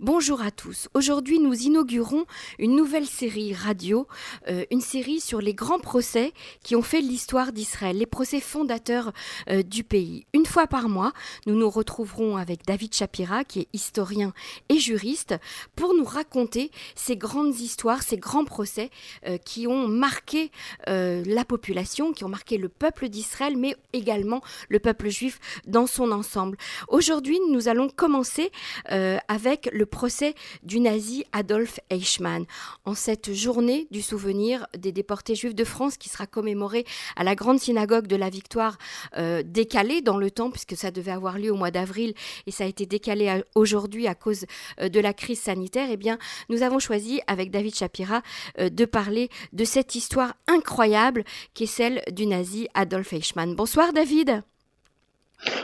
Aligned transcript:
Bonjour 0.00 0.42
à 0.42 0.52
tous. 0.52 0.88
Aujourd'hui, 0.94 1.40
nous 1.40 1.54
inaugurons 1.54 2.24
une 2.60 2.76
nouvelle 2.76 3.06
série 3.06 3.52
radio, 3.52 4.06
euh, 4.46 4.64
une 4.70 4.80
série 4.80 5.18
sur 5.18 5.40
les 5.40 5.54
grands 5.54 5.80
procès 5.80 6.32
qui 6.62 6.76
ont 6.76 6.82
fait 6.82 7.00
l'histoire 7.00 7.50
d'Israël, 7.50 7.98
les 7.98 8.06
procès 8.06 8.38
fondateurs 8.38 9.12
euh, 9.50 9.64
du 9.64 9.82
pays. 9.82 10.24
Une 10.34 10.46
fois 10.46 10.68
par 10.68 10.88
mois, 10.88 11.12
nous 11.46 11.56
nous 11.56 11.68
retrouverons 11.68 12.36
avec 12.36 12.64
David 12.64 12.94
Shapira, 12.94 13.42
qui 13.42 13.62
est 13.62 13.68
historien 13.72 14.32
et 14.68 14.78
juriste, 14.78 15.34
pour 15.74 15.94
nous 15.94 16.04
raconter 16.04 16.70
ces 16.94 17.16
grandes 17.16 17.58
histoires, 17.58 18.04
ces 18.04 18.18
grands 18.18 18.44
procès 18.44 18.90
euh, 19.26 19.36
qui 19.36 19.66
ont 19.66 19.88
marqué 19.88 20.52
la 20.86 21.44
population, 21.44 22.12
qui 22.12 22.24
ont 22.24 22.28
marqué 22.28 22.56
le 22.56 22.68
peuple 22.68 23.08
d'Israël, 23.08 23.56
mais 23.56 23.74
également 23.92 24.42
le 24.68 24.78
peuple 24.78 25.08
juif 25.08 25.40
dans 25.66 25.88
son 25.88 26.12
ensemble. 26.12 26.56
Aujourd'hui, 26.86 27.38
nous 27.50 27.68
allons 27.68 27.88
commencer 27.88 28.52
avec 28.86 29.68
le 29.72 29.86
procès 29.88 30.34
du 30.62 30.80
nazi 30.80 31.24
Adolf 31.32 31.80
Eichmann. 31.90 32.44
En 32.84 32.94
cette 32.94 33.32
journée 33.32 33.88
du 33.90 34.02
souvenir 34.02 34.66
des 34.76 34.92
déportés 34.92 35.34
juifs 35.34 35.54
de 35.54 35.64
France 35.64 35.96
qui 35.96 36.08
sera 36.08 36.26
commémorée 36.26 36.84
à 37.16 37.24
la 37.24 37.34
grande 37.34 37.58
synagogue 37.58 38.06
de 38.06 38.16
la 38.16 38.30
Victoire, 38.30 38.78
euh, 39.16 39.42
décalée 39.44 40.00
dans 40.00 40.18
le 40.18 40.30
temps 40.30 40.50
puisque 40.50 40.76
ça 40.76 40.90
devait 40.90 41.10
avoir 41.10 41.38
lieu 41.38 41.50
au 41.50 41.56
mois 41.56 41.70
d'avril 41.70 42.14
et 42.46 42.50
ça 42.50 42.64
a 42.64 42.66
été 42.66 42.86
décalé 42.86 43.42
aujourd'hui 43.54 44.06
à 44.06 44.14
cause 44.14 44.44
euh, 44.80 44.88
de 44.88 45.00
la 45.00 45.12
crise 45.12 45.40
sanitaire, 45.40 45.88
eh 45.90 45.96
bien, 45.96 46.18
nous 46.48 46.62
avons 46.62 46.78
choisi 46.78 47.20
avec 47.26 47.50
David 47.50 47.74
Shapira 47.74 48.22
euh, 48.58 48.68
de 48.68 48.84
parler 48.84 49.28
de 49.52 49.64
cette 49.64 49.94
histoire 49.94 50.34
incroyable 50.46 51.24
qui 51.54 51.64
est 51.64 51.66
celle 51.66 52.02
du 52.12 52.26
nazi 52.26 52.68
Adolf 52.74 53.12
Eichmann. 53.12 53.54
Bonsoir 53.54 53.92
David. 53.92 54.42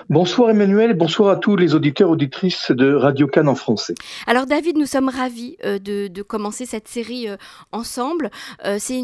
Bonsoir 0.08 0.50
Emmanuel, 0.50 0.94
bonsoir 0.94 1.30
à 1.30 1.36
tous 1.36 1.56
les 1.56 1.74
auditeurs 1.74 2.10
auditrices 2.10 2.70
de 2.70 2.94
Radio 2.94 3.26
Cannes 3.26 3.48
en 3.48 3.54
français. 3.54 3.94
Alors 4.26 4.46
David, 4.46 4.76
nous 4.76 4.86
sommes 4.86 5.08
ravis 5.08 5.56
euh, 5.64 5.78
de, 5.78 6.22
commencer 6.22 6.66
cette 6.66 6.88
série 6.88 7.28
euh, 7.28 7.36
ensemble. 7.72 8.30
Euh, 8.64 8.76
c'est 8.78 8.98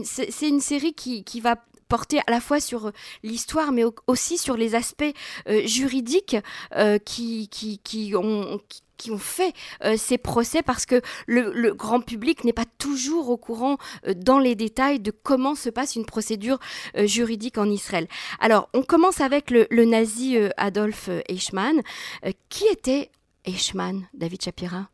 une, 0.49 0.61
série 0.61 0.95
qui, 0.95 1.41
va 1.41 1.57
porter 1.91 2.21
à 2.27 2.31
la 2.31 2.41
fois 2.41 2.61
sur 2.61 2.93
l'histoire, 3.23 3.73
mais 3.73 3.85
aussi 4.07 4.39
sur 4.39 4.57
les 4.57 4.75
aspects 4.75 5.13
juridiques 5.65 6.37
qui, 7.05 7.49
qui, 7.51 8.15
ont, 8.17 8.61
fait 9.19 9.53
euh, 9.85 9.97
ces 9.97 10.19
procès 10.19 10.63
parce 10.63 10.87
que 10.87 11.01
le, 11.27 11.73
grand 11.73 12.01
public 12.01 12.45
n'est 12.45 12.53
pas 12.53 12.65
toujours 12.79 13.31
au 13.31 13.37
courant 13.37 13.79
euh, 14.07 14.15
dans 14.15 14.39
les 14.39 14.55
détails 14.55 15.01
de 15.01 15.11
comment 15.11 15.55
se 15.55 15.71
passe 15.71 15.97
une 15.97 16.05
procédure 16.05 16.59
euh, 16.97 17.07
juridique 17.07 17.59
en 17.59 17.71
Israël. 17.71 18.07
Alors, 18.41 18.69
on 18.75 18.83
commence 18.83 19.21
avec 19.21 19.51
le, 19.51 19.67
nazi 19.85 20.37
Adolf 20.57 21.09
Eichmann. 21.29 21.81
qui 22.49 22.65
était 22.67 23.11
Eichmann, 23.45 24.07
David 24.15 24.43
Shapira? 24.43 24.89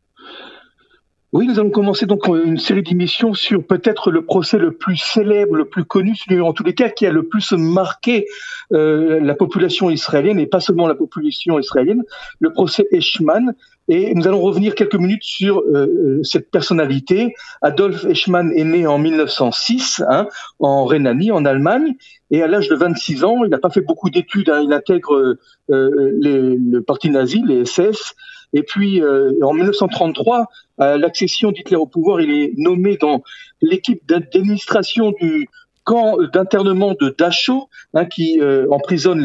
Oui, 1.37 1.45
nous 1.45 1.59
allons 1.59 1.69
commencer 1.69 2.07
donc 2.07 2.27
une 2.27 2.57
série 2.57 2.81
d'émissions 2.81 3.35
sur 3.35 3.63
peut-être 3.63 4.09
le 4.09 4.25
procès 4.25 4.57
le 4.57 4.71
plus 4.71 4.97
célèbre, 4.97 5.55
le 5.55 5.65
plus 5.65 5.85
connu, 5.85 6.15
celui 6.15 6.41
en 6.41 6.51
tous 6.51 6.63
les 6.63 6.73
cas 6.73 6.89
qui 6.89 7.05
a 7.05 7.11
le 7.11 7.27
plus 7.27 7.51
marqué 7.51 8.25
la 8.71 9.35
population 9.35 9.91
israélienne 9.91 10.39
et 10.39 10.47
pas 10.47 10.59
seulement 10.59 10.87
la 10.87 10.95
population 10.95 11.59
israélienne, 11.59 12.01
le 12.39 12.51
procès 12.51 12.87
Eichmann, 12.91 13.53
et 13.89 14.13
nous 14.13 14.27
allons 14.27 14.41
revenir 14.41 14.75
quelques 14.75 14.95
minutes 14.95 15.23
sur 15.23 15.59
euh, 15.59 15.87
euh, 15.87 16.23
cette 16.23 16.51
personnalité. 16.51 17.33
Adolf 17.61 18.03
Eichmann 18.05 18.51
est 18.53 18.63
né 18.63 18.85
en 18.85 18.97
1906 18.97 20.03
hein, 20.09 20.27
en 20.59 20.85
Rhénanie, 20.85 21.31
en 21.31 21.45
Allemagne, 21.45 21.95
et 22.29 22.43
à 22.43 22.47
l'âge 22.47 22.67
de 22.67 22.75
26 22.75 23.23
ans, 23.23 23.43
il 23.45 23.49
n'a 23.49 23.59
pas 23.59 23.69
fait 23.69 23.81
beaucoup 23.81 24.09
d'études. 24.09 24.49
Hein, 24.49 24.61
il 24.63 24.73
intègre 24.73 25.15
euh, 25.15 25.39
le 25.69 26.79
parti 26.79 27.09
nazi, 27.09 27.41
les 27.45 27.63
SS. 27.63 28.15
Et 28.53 28.63
puis, 28.63 29.01
en 29.03 29.53
1933, 29.53 30.47
à 30.77 30.97
l'accession 30.97 31.51
d'Hitler 31.51 31.75
au 31.75 31.85
pouvoir, 31.85 32.21
il 32.21 32.31
est 32.31 32.53
nommé 32.57 32.97
dans 32.97 33.21
l'équipe 33.61 34.01
d'administration 34.07 35.11
du, 35.11 35.49
camp 35.87 36.17
d'internement 36.33 36.95
de 36.99 37.15
Dachau, 37.17 37.69
hein, 37.93 38.05
qui 38.05 38.41
euh, 38.41 38.67
emprisonne 38.71 39.21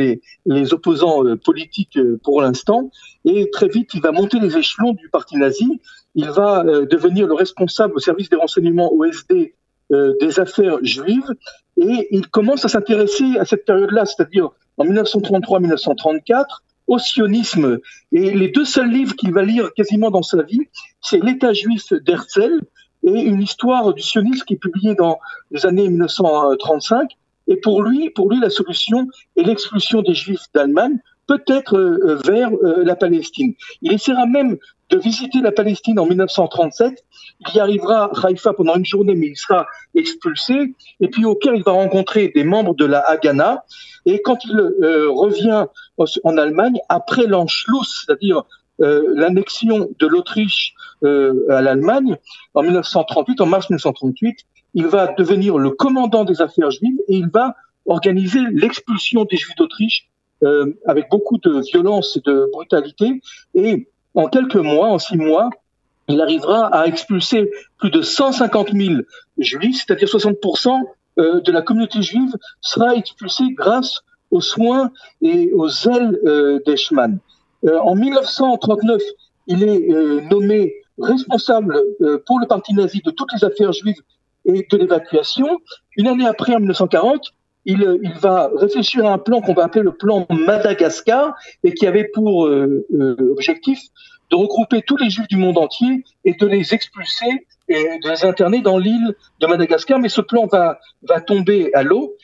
les, 0.47 0.72
opposants 0.72 1.24
euh, 1.24 1.36
politiques 1.36 1.97
euh, 1.97 2.20
pour 2.22 2.41
l'instant. 2.41 2.91
Et 3.24 3.50
très 3.50 3.66
vite, 3.66 3.91
il 3.94 4.00
va 4.00 4.12
monter 4.12 4.38
les 4.38 4.56
échelons 4.56 4.92
du 4.92 5.08
parti 5.08 5.36
nazi. 5.36 5.80
Il 6.14 6.30
va 6.30 6.62
devenir 6.64 7.26
le 7.26 7.34
responsable 7.34 7.94
au 7.97 7.98
service 7.98 8.28
des 8.28 8.36
renseignements 8.36 8.92
OSD 8.92 9.54
des 9.91 10.41
affaires 10.41 10.78
juives. 10.82 11.30
Et 11.78 12.08
il 12.10 12.28
commence 12.28 12.66
à 12.66 12.68
s'intéresser 12.68 13.38
à 13.38 13.47
cette 13.47 13.64
période-là, 13.64 14.04
c'est-à-dire 14.04 14.50
en 14.76 14.84
1933-1934, 14.84 16.44
au 16.92 16.98
sionisme. 16.98 17.78
Et 18.12 18.32
les 18.34 18.48
deux 18.48 18.66
seuls 18.66 18.91
livres 18.91 19.16
qu'il 19.16 19.32
va 19.32 19.42
lire 19.42 19.72
quasiment 19.72 20.10
dans 20.10 20.22
sa 20.22 20.42
vie, 20.42 20.69
c'est 21.00 21.25
L'État 21.25 21.54
juif 21.54 21.91
d'Herzl 21.92 22.60
et 23.03 23.20
une 23.22 23.41
histoire 23.41 23.94
du 23.94 24.03
sionisme 24.03 24.44
qui 24.44 24.54
est 24.54 24.58
publiée 24.58 24.94
dans 24.94 25.19
les 25.50 25.64
années 25.64 25.88
1935. 25.88 27.08
Et 27.48 27.56
pour 27.56 27.82
lui, 27.82 28.10
pour 28.10 28.30
lui, 28.30 28.38
la 28.41 28.50
solution 28.50 29.08
est 29.36 29.42
l'expulsion 29.42 30.03
des 30.03 30.14
Juifs 30.14 30.44
d'Allemagne, 30.54 30.98
peut-être 31.27 31.77
euh, 31.77 32.21
vers 32.25 32.50
euh, 32.53 32.83
la 32.84 32.97
Palestine. 32.97 33.55
Il 33.81 33.93
essaiera 33.93 34.27
même 34.27 34.59
de 34.91 34.99
visiter 34.99 35.41
la 35.41 35.53
Palestine 35.53 35.99
en 35.99 36.06
1937. 36.06 37.05
Il 37.49 37.56
y 37.56 37.60
arrivera 37.60 38.05
à 38.05 38.27
Haïfa 38.27 38.53
pendant 38.53 38.77
une 38.77 38.84
journée, 38.84 39.15
mais 39.15 39.28
il 39.28 39.37
sera 39.37 39.66
expulsé. 39.94 40.75
Et 41.00 41.09
puis 41.09 41.25
au 41.25 41.34
Caire, 41.34 41.55
il 41.55 41.62
va 41.65 41.72
rencontrer 41.72 42.28
des 42.34 42.44
membres 42.44 42.75
de 42.75 42.84
la 42.84 43.00
Haganah. 43.00 43.65
Et 44.05 44.21
quand 44.21 44.44
il 44.44 44.59
euh, 44.59 45.10
revient 45.10 45.66
en 46.25 46.37
Allemagne, 46.37 46.78
après 46.88 47.27
l'Anschluss, 47.27 48.04
c'est-à-dire 48.04 48.44
euh, 48.81 49.12
l'annexion 49.15 49.91
de 49.99 50.06
l'Autriche 50.06 50.75
euh, 51.04 51.47
à 51.50 51.62
l'Allemagne 51.62 52.16
en 52.54 52.62
1938, 52.62 53.41
en 53.41 53.47
mars 53.47 53.71
1938, 53.71 54.39
il 54.75 54.87
va 54.87 55.09
devenir 55.15 55.59
le 55.59 55.71
commandant 55.71 56.25
des 56.25 56.41
affaires 56.41 56.71
juives 56.71 56.99
et 57.09 57.16
il 57.16 57.28
va 57.28 57.54
organiser 57.87 58.41
l'expulsion 58.53 59.25
des 59.25 59.37
Juifs 59.37 59.56
d'Autriche 59.56 60.09
euh, 60.42 60.78
avec 60.86 61.08
beaucoup 61.10 61.38
de 61.38 61.60
violence 61.60 62.16
et 62.16 62.20
de 62.20 62.48
brutalité. 62.53 63.20
Et 63.54 63.88
en 64.14 64.28
quelques 64.28 64.56
mois, 64.56 64.88
en 64.88 64.98
six 64.98 65.16
mois, 65.16 65.50
il 66.08 66.20
arrivera 66.20 66.66
à 66.66 66.86
expulser 66.86 67.50
plus 67.78 67.91
de 67.91 68.03
150 68.03 68.72
000 68.72 69.03
juifs, 69.38 69.84
c'est-à-dire 69.86 70.08
60% 70.08 70.80
de 71.16 71.53
la 71.53 71.62
communauté 71.62 72.03
juive 72.03 72.34
sera 72.60 72.97
expulsée 72.97 73.44
grâce 73.53 74.00
aux 74.30 74.41
soins 74.41 74.91
et 75.20 75.53
aux 75.53 75.69
ailes 75.69 76.60
d'Eichmann. 76.66 77.20
Euh, 77.64 77.78
en 77.78 77.94
1939, 77.94 79.00
il 79.47 79.62
est 79.62 79.91
euh, 79.91 80.20
nommé 80.30 80.74
responsable 80.98 81.80
euh, 82.00 82.22
pour 82.26 82.41
le 82.41 82.47
parti 82.47 82.74
nazi 82.74 83.00
de 83.04 83.10
toutes 83.10 83.32
les 83.32 83.44
affaires 83.44 83.72
juives 83.72 84.00
et 84.44 84.66
de 84.69 84.76
l'évacuation. 84.76 85.60
Une 85.97 86.09
année 86.09 86.26
après, 86.26 86.54
en 86.54 86.59
1940, 86.59 87.32
il, 87.64 88.00
il, 88.02 88.12
va 88.14 88.50
réfléchir 88.56 89.06
à 89.06 89.12
un 89.12 89.18
plan 89.18 89.40
qu'on 89.40 89.54
va 89.54 89.64
appeler 89.64 89.84
le 89.84 89.92
plan 89.92 90.26
Madagascar 90.30 91.34
et 91.64 91.72
qui 91.72 91.86
avait 91.86 92.10
pour 92.12 92.48
objectif 93.30 93.80
de 94.30 94.36
regrouper 94.36 94.82
tous 94.82 94.96
les 94.96 95.10
juifs 95.10 95.28
du 95.28 95.36
monde 95.36 95.58
entier 95.58 96.04
et 96.24 96.34
de 96.34 96.46
les 96.46 96.74
expulser 96.74 97.46
et 97.68 97.98
de 98.02 98.08
les 98.08 98.24
interner 98.24 98.60
dans 98.62 98.78
l'île 98.78 99.14
de 99.40 99.46
Madagascar. 99.46 99.98
Mais 99.98 100.08
ce 100.08 100.20
plan 100.20 100.46
va, 100.46 100.78
va 101.02 101.20
tomber 101.20 101.70
à 101.74 101.82
l'eau. 101.82 102.16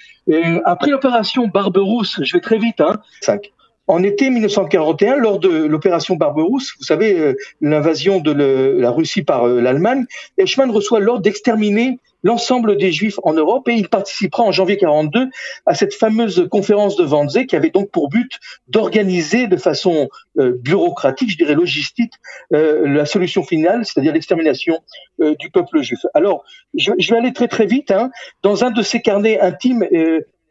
Après 0.65 0.91
l'opération 0.91 1.47
Barberousse, 1.47 2.20
je 2.22 2.37
vais 2.37 2.41
très 2.41 2.59
vite, 2.59 2.81
hein, 2.81 3.00
5. 3.20 3.53
En 3.88 4.03
été 4.03 4.28
1941, 4.28 5.16
lors 5.16 5.38
de 5.38 5.49
l'opération 5.49 6.15
Barberousse, 6.15 6.75
vous 6.78 6.84
savez, 6.84 7.19
euh, 7.19 7.34
l'invasion 7.62 8.21
de 8.21 8.32
la 8.32 8.91
Russie 8.91 9.22
par 9.22 9.49
euh, 9.49 9.62
l'Allemagne, 9.62 10.04
Eichmann 10.37 10.71
reçoit 10.71 11.00
l'ordre 11.00 11.22
d'exterminer 11.22 11.99
l'ensemble 12.22 12.76
des 12.76 12.93
Juifs 12.93 13.19
en 13.22 13.32
Europe 13.32 13.66
et 13.69 13.75
il 13.75 13.88
participera 13.88 14.43
en 14.43 14.53
janvier 14.53 14.76
42 14.76 15.31
à 15.65 15.75
cette 15.75 15.94
fameuse 15.94 16.47
conférence 16.50 16.97
de 16.97 17.04
Wannsee 17.04 17.47
qui 17.47 17.56
avait 17.56 17.71
donc 17.71 17.91
pour 17.91 18.10
but 18.10 18.38
d'organiser 18.66 19.47
de 19.47 19.56
façon 19.56 20.10
euh, 20.38 20.53
bureaucratique, 20.60 21.31
je 21.31 21.38
dirais 21.38 21.55
logistique, 21.55 22.12
la 22.50 23.06
solution 23.06 23.43
finale, 23.43 23.87
c'est-à-dire 23.87 24.12
l'extermination 24.12 24.79
du 25.19 25.50
peuple 25.50 25.81
juif. 25.81 26.00
Alors, 26.12 26.44
je, 26.75 26.91
vais 27.11 27.17
aller 27.17 27.32
très 27.32 27.49
très 27.49 27.67
vite. 27.67 27.91
Hein. 27.91 28.11
Dans 28.43 28.64
un 28.64 28.70
de 28.70 28.82
ses 28.82 29.00
carnets 29.00 29.41
intimes, 29.41 29.87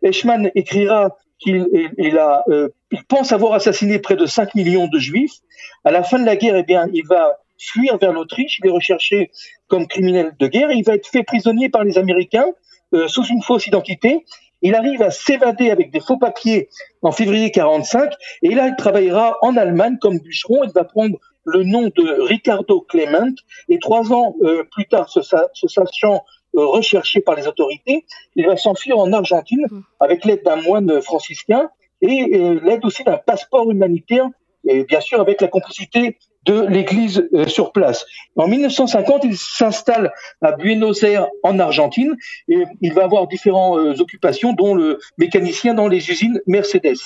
Eichmann 0.02 0.52
écrira 0.56 1.16
qu'il 1.40 1.68
il 1.98 2.18
a, 2.18 2.44
euh, 2.50 2.70
il 2.92 3.04
pense 3.04 3.32
avoir 3.32 3.54
assassiné 3.54 4.00
près 4.00 4.16
de 4.16 4.26
5 4.26 4.56
millions 4.56 4.88
de 4.88 5.00
juifs. 5.00 5.36
À 5.84 5.92
la 5.92 6.04
fin 6.04 6.20
de 6.20 6.26
la 6.26 6.36
guerre, 6.36 6.56
eh 6.56 6.64
bien, 6.64 6.88
il 6.94 7.06
va 7.06 7.38
fuir 7.58 7.98
vers 7.98 8.14
l'Autriche, 8.14 8.60
il 8.60 8.68
est 8.68 8.72
recherché 8.72 9.32
comme 9.68 9.88
criminel 9.88 10.34
de 10.40 10.48
guerre, 10.48 10.72
il 10.72 10.84
va 10.84 10.96
être 10.96 11.08
fait 11.08 11.24
prisonnier 11.24 11.70
par 11.70 11.84
les 11.84 11.98
Américains 11.98 12.48
euh, 12.94 13.08
sous 13.08 13.26
une 13.26 13.42
fausse 13.42 13.68
identité. 13.68 14.26
Il 14.62 14.76
arrive 14.76 15.02
à 15.02 15.12
s'évader 15.12 15.70
avec 15.70 15.92
des 15.92 16.00
faux 16.00 16.18
papiers 16.18 16.70
en 17.02 17.12
février 17.12 17.52
45 17.52 18.12
et 18.42 18.56
là 18.56 18.68
il 18.68 18.76
travaillera 18.76 19.38
en 19.42 19.56
Allemagne 19.56 19.98
comme 20.00 20.20
bûcheron. 20.20 20.64
Il 20.64 20.72
va 20.72 20.84
prendre 20.84 21.18
le 21.46 21.64
nom 21.64 21.84
de 21.84 22.22
Ricardo 22.22 22.82
Clement 22.82 23.36
et 23.70 23.80
trois 23.80 24.12
ans 24.12 24.36
euh, 24.42 24.64
plus 24.72 24.86
tard, 24.86 25.10
se, 25.10 25.22
sachant 25.22 26.24
recherché 26.66 27.22
par 27.22 27.36
les 27.36 27.48
autorités. 27.48 28.06
Il 28.36 28.48
va 28.48 28.58
s'enfuir 28.58 28.98
en 28.98 29.12
Argentine 29.14 29.66
mmh. 29.70 29.82
avec 30.00 30.26
l'aide 30.26 30.44
d'un 30.44 30.58
moine 30.58 31.02
franciscain 31.02 31.70
et 32.02 32.36
euh, 32.36 32.60
l'aide 32.64 32.86
aussi 32.86 33.04
d'un 33.04 33.18
passeport 33.18 33.70
humanitaire 33.72 34.28
et 34.68 34.84
bien 34.84 35.00
sûr 35.00 35.22
avec 35.22 35.42
la 35.42 35.48
complicité 35.48 36.18
de 36.46 36.66
l'Église 36.66 37.28
sur 37.48 37.74
place. 37.74 38.06
En 38.38 38.48
1950, 38.48 39.26
il 39.26 39.38
s'installe 39.38 40.14
à 40.42 40.54
Buenos 40.54 41.04
Aires 41.04 41.28
en 41.44 41.60
Argentine 41.60 42.16
et 42.48 42.64
il 42.82 42.94
va 42.94 43.04
avoir 43.04 43.28
différentes 43.28 44.00
occupations, 44.00 44.54
dont 44.54 44.74
le 44.74 45.00
mécanicien 45.18 45.74
dans 45.74 45.90
les 45.90 46.10
usines 46.10 46.42
Mercedes. 46.48 46.98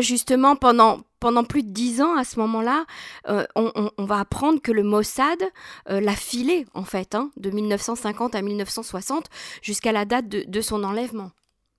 Justement, 0.00 0.56
pendant, 0.56 1.00
pendant 1.20 1.44
plus 1.44 1.62
de 1.62 1.70
dix 1.70 2.02
ans, 2.02 2.16
à 2.16 2.24
ce 2.24 2.38
moment-là, 2.40 2.84
euh, 3.28 3.46
on, 3.54 3.90
va 4.04 4.20
apprendre 4.20 4.60
que 4.60 4.70
le 4.70 4.82
Mossad 4.82 5.42
euh, 5.88 6.00
l'a 6.00 6.14
filé, 6.14 6.66
en 6.74 6.84
fait, 6.84 7.14
hein, 7.14 7.30
de 7.38 7.50
1950 7.50 8.34
à 8.34 8.42
1960, 8.42 9.30
jusqu'à 9.62 9.92
la 9.92 10.04
date 10.04 10.28
de 10.28 10.60
son 10.60 10.84
enlèvement. 10.84 11.30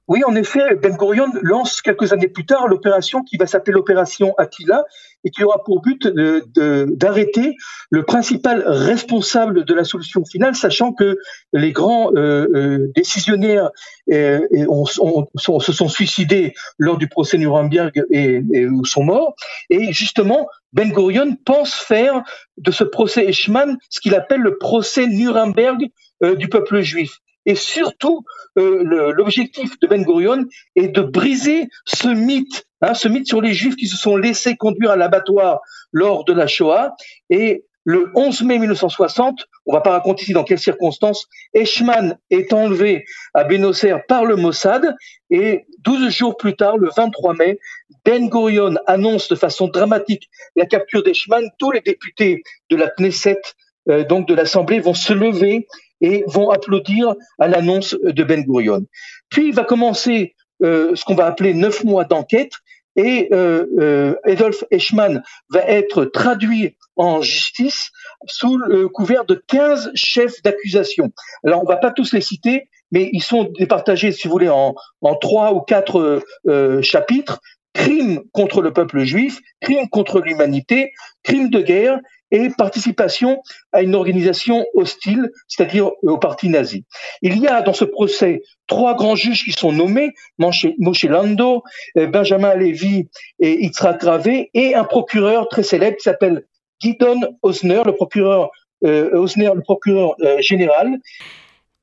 Oui, 0.07 0.24
en 0.24 0.36
effet, 0.36 0.75
Ben 0.75 0.95
Gurion 0.95 1.27
lance 1.42 1.81
quelques 1.81 2.13
années 2.13 2.30
plus 2.30 2.45
tard 2.45 2.69
l'opération 2.69 3.24
qui 3.24 3.36
va 3.36 3.45
s'appeler 3.45 3.74
l'opération 3.74 4.33
Attila 4.38 4.86
et 5.25 5.31
qui 5.31 5.44
aura 5.44 5.65
pour 5.65 5.81
but 5.81 6.07
d'arrêter 6.07 7.56
le 7.89 8.04
principal 8.04 8.63
responsable 8.65 9.65
de 9.65 9.74
la 9.74 9.83
solution 9.83 10.24
finale, 10.24 10.56
sachant 10.56 10.94
que 10.94 11.18
les 11.51 11.74
grands 11.74 12.12
euh, 12.15 12.48
euh, 12.56 12.92
décisionnaires 12.95 13.69
euh, 14.09 14.39
se 15.36 15.71
sont 15.74 15.89
suicidés 15.89 16.54
lors 16.77 16.98
du 16.98 17.09
procès 17.09 17.38
Nuremberg 17.38 18.01
et, 18.09 18.42
et 18.54 18.68
sont 18.86 19.04
morts. 19.04 19.36
Et 19.69 19.92
justement, 19.92 20.48
Ben 20.71 20.89
Gurion 20.89 21.36
pense 21.44 21.74
faire 21.74 22.24
de 22.57 22.71
ce 22.71 22.86
procès 22.86 23.25
Eichmann 23.25 23.77
ce 23.89 24.00
qu'il 24.00 24.15
appelle 24.15 24.42
le 24.42 24.57
procès 24.57 25.07
Nuremberg 25.07 25.89
du 26.21 26.48
peuple 26.48 26.80
juif. 26.80 27.19
Et 27.48 27.56
surtout, 27.56 28.24
euh, 28.60 29.14
l'objectif 29.14 29.80
de 29.80 29.88
Ben 29.88 30.04
Gurion 30.04 30.46
est 30.76 30.90
de 30.90 31.02
briser 31.02 31.70
ce 31.86 32.10
mythe, 32.10 32.68
hein, 32.82 32.94
ce 32.94 33.08
mythe 33.08 33.26
sur 33.26 33.42
les 33.42 33.54
Juifs 33.54 33.78
qui 33.78 33.88
se 33.88 33.96
sont 33.98 34.18
laissés 34.18 34.58
conduire 34.58 34.92
à 34.92 34.98
l'abattoir 34.98 35.62
lors 35.94 36.26
de 36.26 36.34
la 36.34 36.46
Shoah. 36.46 36.94
Et 37.30 37.64
le 37.86 38.12
11 38.16 38.44
mai 38.44 38.60
1960, 38.60 39.46
on 39.66 39.74
va 39.74 39.80
pas 39.80 39.92
raconter 39.92 40.24
ici 40.24 40.34
dans 40.34 40.44
quelles 40.44 40.60
circonstances, 40.60 41.26
Eichmann 41.54 42.18
est 42.30 42.52
enlevé 42.52 43.06
à 43.34 43.46
Buenos 43.46 43.86
par 44.10 44.26
le 44.26 44.36
Mossad 44.36 44.94
et 45.30 45.66
12 45.86 46.10
jours 46.10 46.36
plus 46.36 46.58
tard, 46.58 46.78
le 46.78 46.90
23 46.96 47.34
mai, 47.36 47.60
Ben 48.04 48.28
Gurion 48.28 48.76
annonce 48.88 49.30
de 49.30 49.36
façon 49.36 49.70
dramatique 49.70 50.30
la 50.58 50.66
capture 50.66 51.02
d'Eichmann. 51.02 51.48
Tous 51.60 51.72
les 51.72 51.80
députés 51.80 52.44
de 52.70 52.76
la 52.76 52.90
Knesset, 52.90 53.40
euh, 53.90 54.04
donc 54.04 54.28
de 54.28 54.34
l'Assemblée, 54.34 54.82
vont 54.82 54.94
se 54.94 55.14
lever 55.14 55.66
et 56.02 56.24
vont 56.28 56.50
applaudir 56.50 57.16
à 57.40 57.48
l'annonce 57.48 57.96
de 58.04 58.24
Ben 58.24 58.44
Gurion. 58.44 58.86
Puis 59.30 59.52
va 59.52 59.64
commencer 59.64 60.36
euh, 60.64 60.96
ce 60.96 61.06
qu'on 61.06 61.16
va 61.16 61.26
appeler 61.26 61.54
neuf 61.54 61.84
mois 61.84 62.04
d'enquête 62.04 62.54
et 62.98 63.30
euh, 63.32 63.66
euh, 63.80 64.16
Adolf 64.24 64.64
Eichmann 64.72 65.24
va 65.50 65.62
être 65.62 66.06
traduit 66.06 66.76
en 66.96 67.22
justice 67.22 67.92
sous 68.26 68.58
le 68.58 68.90
couvert 68.90 69.24
de 69.24 69.36
15 69.48 69.92
chefs 69.94 70.42
d'accusation. 70.42 71.12
Alors 71.46 71.62
on 71.62 71.68
va 71.68 71.78
pas 71.78 71.92
tous 71.92 72.12
les 72.12 72.22
citer, 72.22 72.70
mais 72.92 73.10
ils 73.14 73.22
sont 73.22 73.52
départagés, 73.60 74.12
si 74.12 74.28
vous 74.28 74.32
voulez, 74.32 74.50
en, 74.50 74.74
trois 75.22 75.54
ou 75.54 75.62
quatre 75.62 76.24
euh, 76.48 76.82
chapitres. 76.82 77.40
Crimes 77.74 78.24
contre 78.32 78.64
le 78.64 78.74
peuple 78.74 79.04
juif, 79.04 79.40
crimes 79.62 79.88
contre 79.90 80.20
l'humanité, 80.20 80.94
crimes 81.22 81.52
de 81.52 81.62
guerre 81.62 82.00
et 82.32 82.50
participation 82.50 83.42
à 83.72 83.82
une 83.82 83.96
organisation 83.96 84.66
hostile, 84.74 85.32
c'est-à-dire 85.48 85.92
au 86.02 86.18
parti 86.18 86.50
nazi. 86.50 86.86
Il 87.22 87.38
y 87.38 87.48
a 87.48 87.62
dans 87.62 87.74
ce 87.74 87.86
procès 87.86 88.42
trois 88.68 88.96
grands 88.96 89.16
juges 89.16 89.44
qui 89.44 89.52
sont 89.52 89.72
nommés, 89.72 90.14
Moshe 90.38 91.04
Lando, 91.04 91.64
euh, 91.98 92.08
Benjamin 92.08 92.54
Levy 92.56 93.08
et 93.40 93.64
Yitzhak 93.64 94.00
Gravé, 94.00 94.50
et 94.54 94.76
un 94.76 94.84
procureur 94.84 95.48
très 95.48 95.64
célèbre 95.64 95.98
qui 95.98 96.04
s'appelle 96.04 96.46
Gidon 96.80 97.22
Osner, 97.42 97.82
le 97.86 97.94
procureur 97.94 98.52
euh, 98.84 99.10
Osner, 99.18 99.52
le 99.56 99.62
procureur 99.62 100.16
euh, 100.22 100.42
général. 100.42 100.98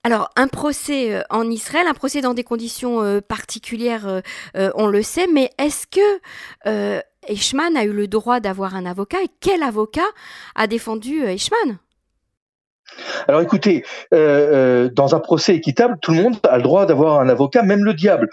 Alors, 0.07 0.29
un 0.37 0.49
procès 0.49 1.25
en 1.31 1.51
Israël, 1.51 1.87
un 1.89 1.95
procès 1.95 2.21
dans 2.21 2.35
des 2.35 2.45
conditions 2.45 3.23
particulières, 3.27 4.21
on 4.55 4.87
le 4.87 5.01
sait, 5.01 5.27
mais 5.27 5.49
est-ce 5.57 5.87
que 5.87 7.01
Eichmann 7.29 7.77
a 7.77 7.85
eu 7.85 7.93
le 7.93 8.09
droit 8.09 8.41
d'avoir 8.41 8.75
un 8.75 8.87
avocat 8.87 9.23
et 9.23 9.31
quel 9.41 9.63
avocat 9.63 10.07
a 10.55 10.67
défendu 10.67 11.23
euh, 11.23 11.31
Eichmann? 11.31 11.79
Alors 13.27 13.41
écoutez, 13.41 13.83
euh, 14.13 14.87
euh, 14.87 14.91
dans 14.91 15.15
un 15.15 15.19
procès 15.19 15.55
équitable, 15.55 15.97
tout 16.01 16.13
le 16.13 16.23
monde 16.23 16.37
a 16.49 16.59
le 16.59 16.63
droit 16.63 16.87
d'avoir 16.87 17.19
un 17.19 17.29
avocat, 17.29 17.63
même 17.63 17.83
le 17.83 17.95
diable. 17.95 18.29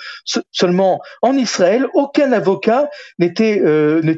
seulement, 0.51 1.01
en 1.21 1.33
Israël, 1.33 1.87
aucun 1.93 2.31
avocat 2.31 2.89
n'était 3.17 3.61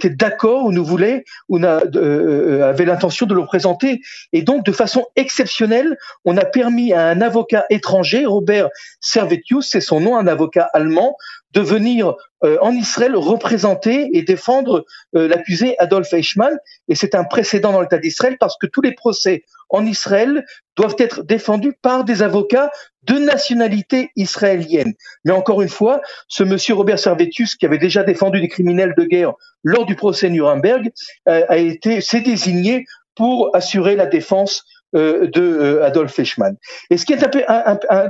d'accord 0.10 0.66
ou 0.66 0.72
ne 0.72 0.80
voulait 0.80 1.24
ou 1.50 1.64
avait 1.64 2.86
l'intention 2.86 3.26
de 3.26 3.36
le 3.36 3.46
présenter. 3.46 4.02
Et 4.34 4.42
donc, 4.42 4.66
de 4.66 4.72
façon 4.72 5.06
exceptionnelle, 5.16 5.98
on 6.26 6.36
a 6.36 6.46
permis 6.46 6.94
à 6.94 7.08
un 7.08 7.22
avocat 7.22 7.66
étranger, 7.70 8.26
Robert 8.26 8.70
Servetius, 9.00 9.68
c'est 9.70 9.82
son 9.82 10.02
nom, 10.02 10.18
un 10.18 10.28
avocat 10.28 10.68
allemand, 10.74 11.16
de 11.54 11.62
venir 11.62 12.16
en 12.42 12.72
Israël 12.74 13.16
représenter 13.16 14.10
et 14.14 14.24
défendre 14.24 14.86
l'accusé 15.14 15.76
Adolf 15.80 16.12
Eichmann. 16.14 16.58
Et 16.88 16.96
c'est 16.96 17.16
un 17.16 17.24
précédent 17.24 17.72
dans 17.72 17.82
l'État 17.82 18.00
d'Israël 18.00 18.38
parce 18.40 18.58
que 18.58 18.68
tous 18.68 18.82
les 18.82 18.94
procès 18.94 19.44
en 19.70 19.86
Israël 19.86 20.46
doivent 20.76 20.96
être 21.00 21.24
défendus 21.24 21.74
par 21.82 22.04
des 22.04 22.22
avocats 22.22 22.70
de 23.04 23.16
nationalité 23.16 24.12
israélienne. 24.16 24.94
Mais 25.26 25.32
encore 25.32 25.62
une 25.62 25.70
fois, 25.70 26.02
ce 26.28 26.44
monsieur 26.44 26.76
Robert 26.76 27.00
Servetus, 27.00 27.56
qui 27.56 27.66
avait 27.66 27.78
déjà 27.78 28.04
défendu 28.04 28.40
des 28.40 28.48
criminels 28.48 28.94
de 28.98 29.04
guerre 29.04 29.34
lors 29.64 29.86
du 29.86 29.96
procès 29.96 30.30
Nuremberg, 30.30 30.92
euh, 31.28 31.44
a 31.50 31.58
été, 31.58 32.02
s'est 32.02 32.22
désigné 32.22 32.86
pour 33.16 33.56
assurer 33.56 33.96
la 33.96 34.06
défense 34.06 34.64
euh, 34.64 34.83
de 34.94 35.42
euh, 35.42 35.84
Adolf 35.84 36.18
Eichmann. 36.20 36.56
Et 36.90 36.98
ce 36.98 37.06
qui 37.06 37.14
est 37.14 37.24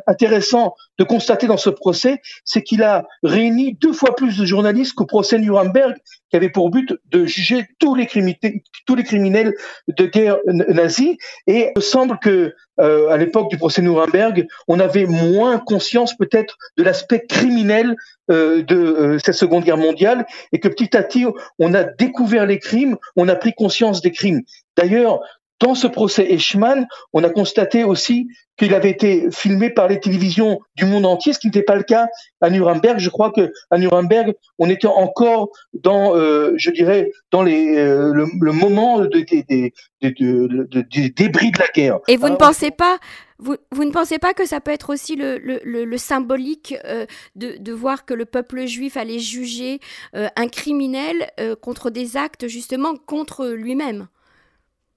intéressant 0.07 0.75
de 0.99 1.03
constater 1.03 1.47
dans 1.47 1.57
ce 1.57 1.69
procès, 1.69 2.21
c'est 2.45 2.61
qu'il 2.61 2.83
a 2.83 3.05
réuni 3.23 3.77
deux 3.79 3.93
fois 3.93 4.15
plus 4.15 4.37
de 4.37 4.45
journalistes 4.45 4.93
qu'au 4.93 5.05
procès 5.05 5.39
Nuremberg, 5.39 5.95
qui 6.29 6.37
avait 6.37 6.49
pour 6.49 6.69
but 6.69 6.93
de 7.11 7.25
juger 7.25 7.65
tous 7.79 7.95
les, 7.95 8.05
criminels 8.05 9.53
de 9.87 10.05
guerre 10.05 10.37
nazis. 10.45 11.15
Et 11.47 11.71
il 11.75 11.81
semble 11.81 12.17
que 12.19 12.53
euh, 12.79 13.09
à 13.09 13.17
l'époque 13.17 13.49
du 13.49 13.57
procès 13.57 13.81
Nuremberg, 13.81 14.47
on 14.67 14.79
avait 14.79 15.05
moins 15.05 15.59
conscience 15.59 16.17
peut-être 16.17 16.57
de 16.77 16.83
l'aspect 16.83 17.25
criminel 17.27 17.95
de 18.29 19.17
cette 19.23 19.35
Seconde 19.35 19.65
Guerre 19.65 19.77
mondiale, 19.77 20.25
et 20.53 20.59
que 20.59 20.69
petit 20.69 20.95
à 20.95 21.03
petit, 21.03 21.25
on 21.59 21.73
a 21.73 21.83
découvert 21.83 22.45
les 22.45 22.57
crimes, 22.57 22.95
on 23.17 23.27
a 23.27 23.35
pris 23.35 23.53
conscience 23.53 24.01
des 24.01 24.11
crimes. 24.11 24.41
D'ailleurs, 24.77 25.19
dans 25.63 25.75
ce 25.75 25.87
procès 25.87 26.33
Eichmann, 26.33 26.87
on 27.13 27.23
a 27.23 27.29
constaté 27.29 27.85
aussi 27.85 28.27
qu'il 28.57 28.73
avait 28.73 28.89
été 28.89 29.31
filmé 29.31 29.69
par 29.69 29.87
les 29.87 29.99
télévisions 29.99 30.59
du 30.75 30.83
monde 30.85 31.05
entier, 31.05 31.31
ce 31.31 31.39
qui 31.39 31.47
n'était 31.47 31.63
pas 31.63 31.75
le 31.75 31.83
cas 31.83 32.07
à 32.41 32.49
Nuremberg. 32.49 32.99
Je 32.99 33.09
crois 33.09 33.31
que 33.31 33.51
à 33.71 33.77
Nuremberg, 33.77 34.33
on 34.59 34.69
était 34.69 34.87
encore 34.87 35.49
dans, 35.73 36.15
euh, 36.15 36.51
je 36.57 36.69
dirais, 36.69 37.11
dans 37.31 37.41
les, 37.41 37.77
euh, 37.77 38.13
le, 38.13 38.51
moment 38.51 38.99
des 39.05 39.73
débris 40.01 41.51
de 41.51 41.59
la 41.59 41.67
guerre. 41.73 41.99
Et 42.09 42.17
vous 42.17 42.29
ne 42.29 42.35
pensez 42.35 42.69
pas 42.69 42.97
vous, 43.39 43.55
vous, 43.71 43.83
ne 43.83 43.91
pensez 43.91 44.19
pas 44.19 44.33
que 44.33 44.45
ça 44.45 44.61
peut 44.61 44.71
être 44.71 44.91
aussi 44.91 45.15
le, 45.15 45.37
le, 45.37 45.97
symbolique 45.97 46.75
euh, 46.85 47.05
de, 47.35 47.55
de, 47.57 47.73
voir 47.73 48.05
que 48.05 48.13
le 48.13 48.25
peuple 48.25 48.65
juif 48.67 48.95
allait 48.95 49.19
juger 49.19 49.79
un 50.13 50.47
criminel 50.47 51.29
contre 51.61 51.89
des 51.89 52.15
actes 52.15 52.47
justement 52.47 52.95
contre 52.95 53.47
lui-même? 53.47 54.07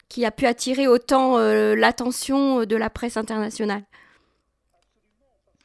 Qui 0.08 0.24
a 0.24 0.30
pu 0.30 0.46
attirer 0.46 0.86
autant 0.86 1.38
euh, 1.38 1.74
l'attention 1.74 2.64
de 2.64 2.76
la 2.76 2.90
presse 2.90 3.16
internationale 3.16 3.82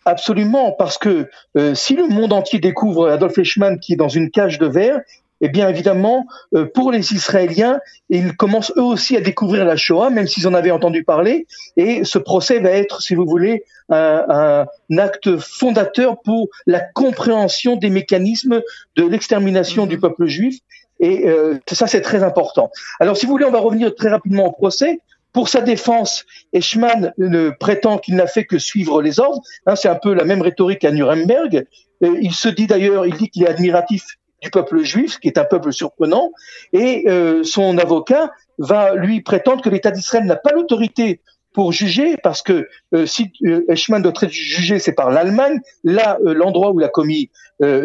Absolument, 0.04 0.72
parce 0.72 0.98
que 0.98 1.30
euh, 1.58 1.76
si 1.76 1.96
le 1.96 2.08
monde 2.08 2.34
entier 2.34 2.60
découvre 2.60 3.10
Adolf 3.10 3.38
Eichmann 3.38 3.80
qui 3.80 3.94
est 3.94 3.98
dans 3.98 4.10
une 4.10 4.32
cage 4.32 4.58
de 4.58 4.66
verre, 4.66 5.02
eh 5.42 5.50
bien 5.50 5.68
évidemment, 5.70 6.26
euh, 6.56 6.66
pour 6.66 6.92
les 6.92 7.14
Israéliens, 7.14 7.80
ils 8.10 8.36
commencent 8.36 8.74
eux 8.78 8.84
aussi 8.84 9.18
à 9.18 9.22
découvrir 9.22 9.66
la 9.66 9.76
Shoah, 9.76 10.10
même 10.10 10.28
s'ils 10.28 10.48
en 10.48 10.54
avaient 10.54 10.72
entendu 10.72 11.04
parler, 11.04 11.48
et 11.78 12.04
ce 12.04 12.20
procès 12.20 12.60
va 12.60 12.70
être, 12.70 13.02
si 13.02 13.16
vous 13.16 13.26
voulez, 13.26 13.64
un, 13.90 14.66
un 14.90 14.98
acte 14.98 15.38
fondateur 15.38 16.22
pour 16.22 16.50
la 16.66 16.80
compréhension 16.80 17.76
des 17.76 17.90
mécanismes 17.90 18.62
de 18.96 19.04
l'extermination 19.04 19.86
du 19.86 19.96
mhm. 19.96 20.02
peuple 20.02 20.26
juif 20.28 20.60
et 21.02 21.28
euh, 21.28 21.60
ça, 21.70 21.88
c'est 21.88 22.02
très 22.02 22.24
important. 22.24 22.72
Alors, 23.00 23.18
si 23.18 23.26
vous 23.26 23.34
voulez, 23.34 23.46
on 23.46 23.52
va 23.52 23.60
revenir 23.60 23.94
très 23.94 24.10
rapidement 24.10 24.46
au 24.46 24.52
procès. 24.52 25.00
Pour 25.34 25.50
sa 25.50 25.62
défense, 25.62 26.26
Eichmann 26.54 27.14
ne 27.18 27.50
prétend 27.50 27.98
qu'il 27.98 28.16
n'a 28.16 28.28
fait 28.28 28.46
que 28.46 28.60
suivre 28.60 29.02
les 29.02 29.20
ordres. 29.20 29.42
Hein, 29.66 29.76
c'est 29.76 29.90
un 29.90 29.96
peu 29.96 30.14
la 30.14 30.26
même 30.26 30.42
rhétorique 30.42 30.84
à 30.86 30.92
Nuremberg. 30.92 31.66
Euh, 32.04 32.18
il 32.22 32.34
se 32.34 32.50
dit 32.50 32.68
d'ailleurs, 32.68 33.06
il 33.06 33.16
dit 33.16 33.30
qu'il 33.30 33.44
est 33.44 33.50
admiratif 33.50 34.04
du 34.42 34.50
peuple 34.50 34.84
juif, 34.84 35.20
qui 35.20 35.28
est 35.28 35.38
un 35.38 35.44
peuple 35.44 35.72
surprenant, 35.72 36.32
et 36.74 37.06
euh, 37.08 37.44
son 37.44 37.78
avocat 37.78 38.32
va 38.58 38.96
lui 38.96 39.22
prétendre 39.22 39.64
que 39.64 39.70
l'État 39.70 39.92
d'Israël 39.92 40.26
n'a 40.26 40.36
pas 40.36 40.52
l'autorité 40.52 41.22
pour 41.54 41.72
juger, 41.72 42.16
parce 42.24 42.42
que 42.42 42.68
euh, 42.94 43.06
si 43.06 43.32
euh, 43.46 43.66
Eichmann 43.70 44.02
doit 44.02 44.14
être 44.22 44.32
jugé, 44.32 44.80
c'est 44.80 44.94
par 44.94 45.12
l'Allemagne, 45.12 45.60
là 45.84 46.18
l'endroit 46.24 46.72
où 46.72 46.80
il 46.80 46.84
a 46.84 46.90
commis 46.90 47.30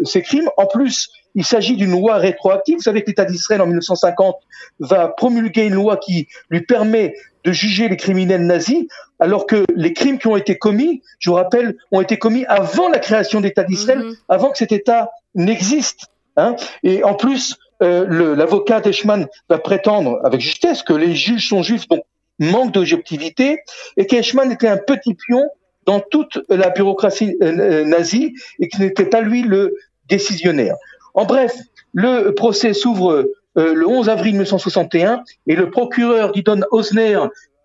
ces 0.04 0.22
crimes. 0.22 0.48
En 0.56 0.66
plus, 0.66 1.10
Il 1.36 1.44
s'agit 1.44 1.76
d'une 1.76 1.92
loi 1.92 2.16
rétroactive. 2.16 2.76
Vous 2.76 2.82
savez 2.82 3.02
que 3.02 3.08
l'État 3.08 3.24
d'Israël 3.24 3.60
en 3.60 3.66
1950 3.66 4.36
va 4.80 5.08
promulguer 5.08 5.66
une 5.66 5.74
loi 5.74 5.98
qui 5.98 6.26
lui 6.50 6.62
permet 6.62 7.14
de 7.44 7.52
juger 7.52 7.88
les 7.88 7.96
criminels 7.96 8.44
nazis, 8.44 8.86
alors 9.20 9.46
que 9.46 9.64
les 9.76 9.92
crimes 9.92 10.18
qui 10.18 10.26
ont 10.26 10.36
été 10.36 10.58
commis, 10.58 11.02
je 11.20 11.30
vous 11.30 11.36
rappelle, 11.36 11.76
ont 11.92 12.00
été 12.00 12.18
commis 12.18 12.44
avant 12.46 12.88
la 12.88 12.98
création 12.98 13.40
d'État 13.40 13.62
d'Israël, 13.62 14.00
mhm. 14.00 14.16
avant 14.28 14.50
que 14.50 14.58
cet 14.58 14.72
État 14.72 15.10
n'existe. 15.36 16.06
Hein. 16.36 16.56
Et 16.82 17.04
en 17.04 17.14
plus, 17.14 17.56
euh, 17.82 18.34
l'avocat 18.34 18.80
d'Eshman 18.80 19.26
va 19.48 19.58
prétendre 19.58 20.18
avec 20.24 20.40
justesse 20.40 20.82
que 20.82 20.92
les 20.92 21.14
juges 21.14 21.48
sont 21.48 21.62
juifs, 21.62 21.86
donc 21.88 22.02
manque 22.38 22.72
d'objectivité, 22.72 23.60
et 23.96 24.06
qu'Eshman 24.06 24.50
était 24.50 24.68
un 24.68 24.78
petit 24.78 25.14
pion 25.14 25.44
dans 25.86 26.00
toute 26.00 26.40
la 26.48 26.70
bureaucratie 26.70 27.36
euh, 27.42 27.58
euh, 27.58 27.84
nazie 27.84 28.34
et 28.58 28.68
qui 28.68 28.80
n'était 28.80 29.06
pas 29.06 29.20
lui 29.20 29.42
le 29.42 29.76
décisionnaire. 30.08 30.74
En 31.16 31.24
bref, 31.24 31.58
le 31.92 32.30
procès 32.30 32.74
s'ouvre 32.74 33.28
euh, 33.58 33.74
le 33.74 33.88
11 33.88 34.08
avril 34.08 34.32
1961 34.34 35.24
et 35.46 35.56
le 35.56 35.70
procureur 35.70 36.30
Didon 36.30 36.60
Osner 36.70 37.18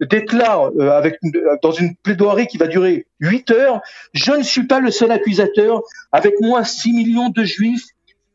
déclare 0.10 0.72
avec 0.79 1.20
dans 1.62 1.72
une 1.72 1.96
plaidoirie 1.98 2.48
qui 2.48 2.58
va 2.58 2.65
durer 2.65 3.05
8 3.20 3.51
heures, 3.51 3.81
je 4.13 4.31
ne 4.31 4.41
suis 4.41 4.65
pas 4.65 4.79
le 4.79 4.89
seul 4.89 5.12
accusateur, 5.12 5.84
avec 6.12 6.34
moi 6.41 6.63
6 6.63 6.93
millions 6.93 7.29
de 7.29 7.43
juifs, 7.43 7.86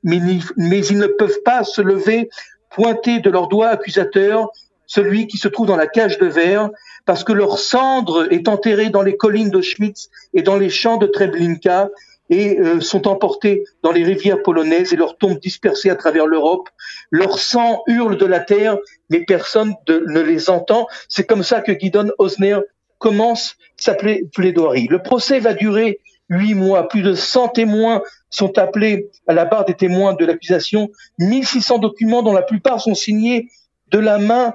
mais, 0.05 0.19
ils 0.19 0.99
ne 0.99 1.09
peuvent 1.09 1.43
pas 1.45 1.65
se 1.65 1.83
lever, 1.83 2.29
pointer 2.71 3.19
de 3.19 3.31
leurs 3.31 3.49
doigts 3.49 3.69
accusateurs 3.69 4.53
celui 4.87 5.27
qui 5.27 5.37
se 5.37 5.49
trouve 5.49 5.67
dans 5.67 5.77
la 5.77 5.89
cage 5.89 6.19
de 6.19 6.27
verre, 6.27 6.71
parce 7.07 7.25
que 7.25 7.33
leur 7.33 7.59
cendre 7.59 8.33
est 8.33 8.47
enterrée 8.47 8.91
dans 8.91 9.03
les 9.03 9.17
collines 9.17 9.51
d'Auschwitz 9.51 10.09
et 10.33 10.43
dans 10.43 10.57
les 10.57 10.71
champs 10.71 10.97
de 10.97 11.07
Treblinka, 11.07 11.91
et 12.31 12.59
euh, 12.59 12.81
sont 12.81 13.07
emportés 13.09 13.65
dans 13.83 13.93
les 13.93 14.05
rivières 14.05 14.43
polonaises 14.43 14.93
et 14.93 14.97
leurs 14.97 15.17
tombes 15.17 15.39
dispersées 15.39 15.91
à 15.91 15.97
travers 15.97 16.27
l'Europe. 16.27 16.69
Leur 17.11 17.39
sang 17.39 17.83
hurle 17.87 18.17
de 18.17 18.27
la 18.27 18.41
terre, 18.41 18.77
mais 19.11 19.21
personne 19.21 19.75
ne 19.89 20.21
les 20.21 20.51
entend. 20.51 20.87
C'est 21.09 21.25
comme 21.25 21.43
ça 21.43 21.61
que 21.61 21.73
Guidon 21.73 22.11
Osner 22.19 22.59
commence 22.99 23.57
sa 23.77 23.95
plaidoirie. 23.95 24.89
Le 24.89 25.03
procès 25.03 25.39
va 25.39 25.55
durer 25.55 26.01
huit 26.29 26.55
mois. 26.55 26.89
Plus 26.89 27.03
de 27.03 27.15
100 27.15 27.49
témoins 27.49 28.03
sont 28.31 28.59
appelés 28.59 29.11
à 29.27 29.35
la 29.35 29.45
barre 29.45 29.65
des 29.65 29.75
témoins 29.75 30.15
de 30.15 30.25
l'accusation. 30.25 30.91
1600 31.19 31.79
documents 31.79 32.23
dont 32.23 32.33
la 32.33 32.43
plupart 32.43 32.81
sont 32.81 32.95
signés 32.95 33.49
de 33.93 33.99
la 33.99 34.19
main 34.19 34.53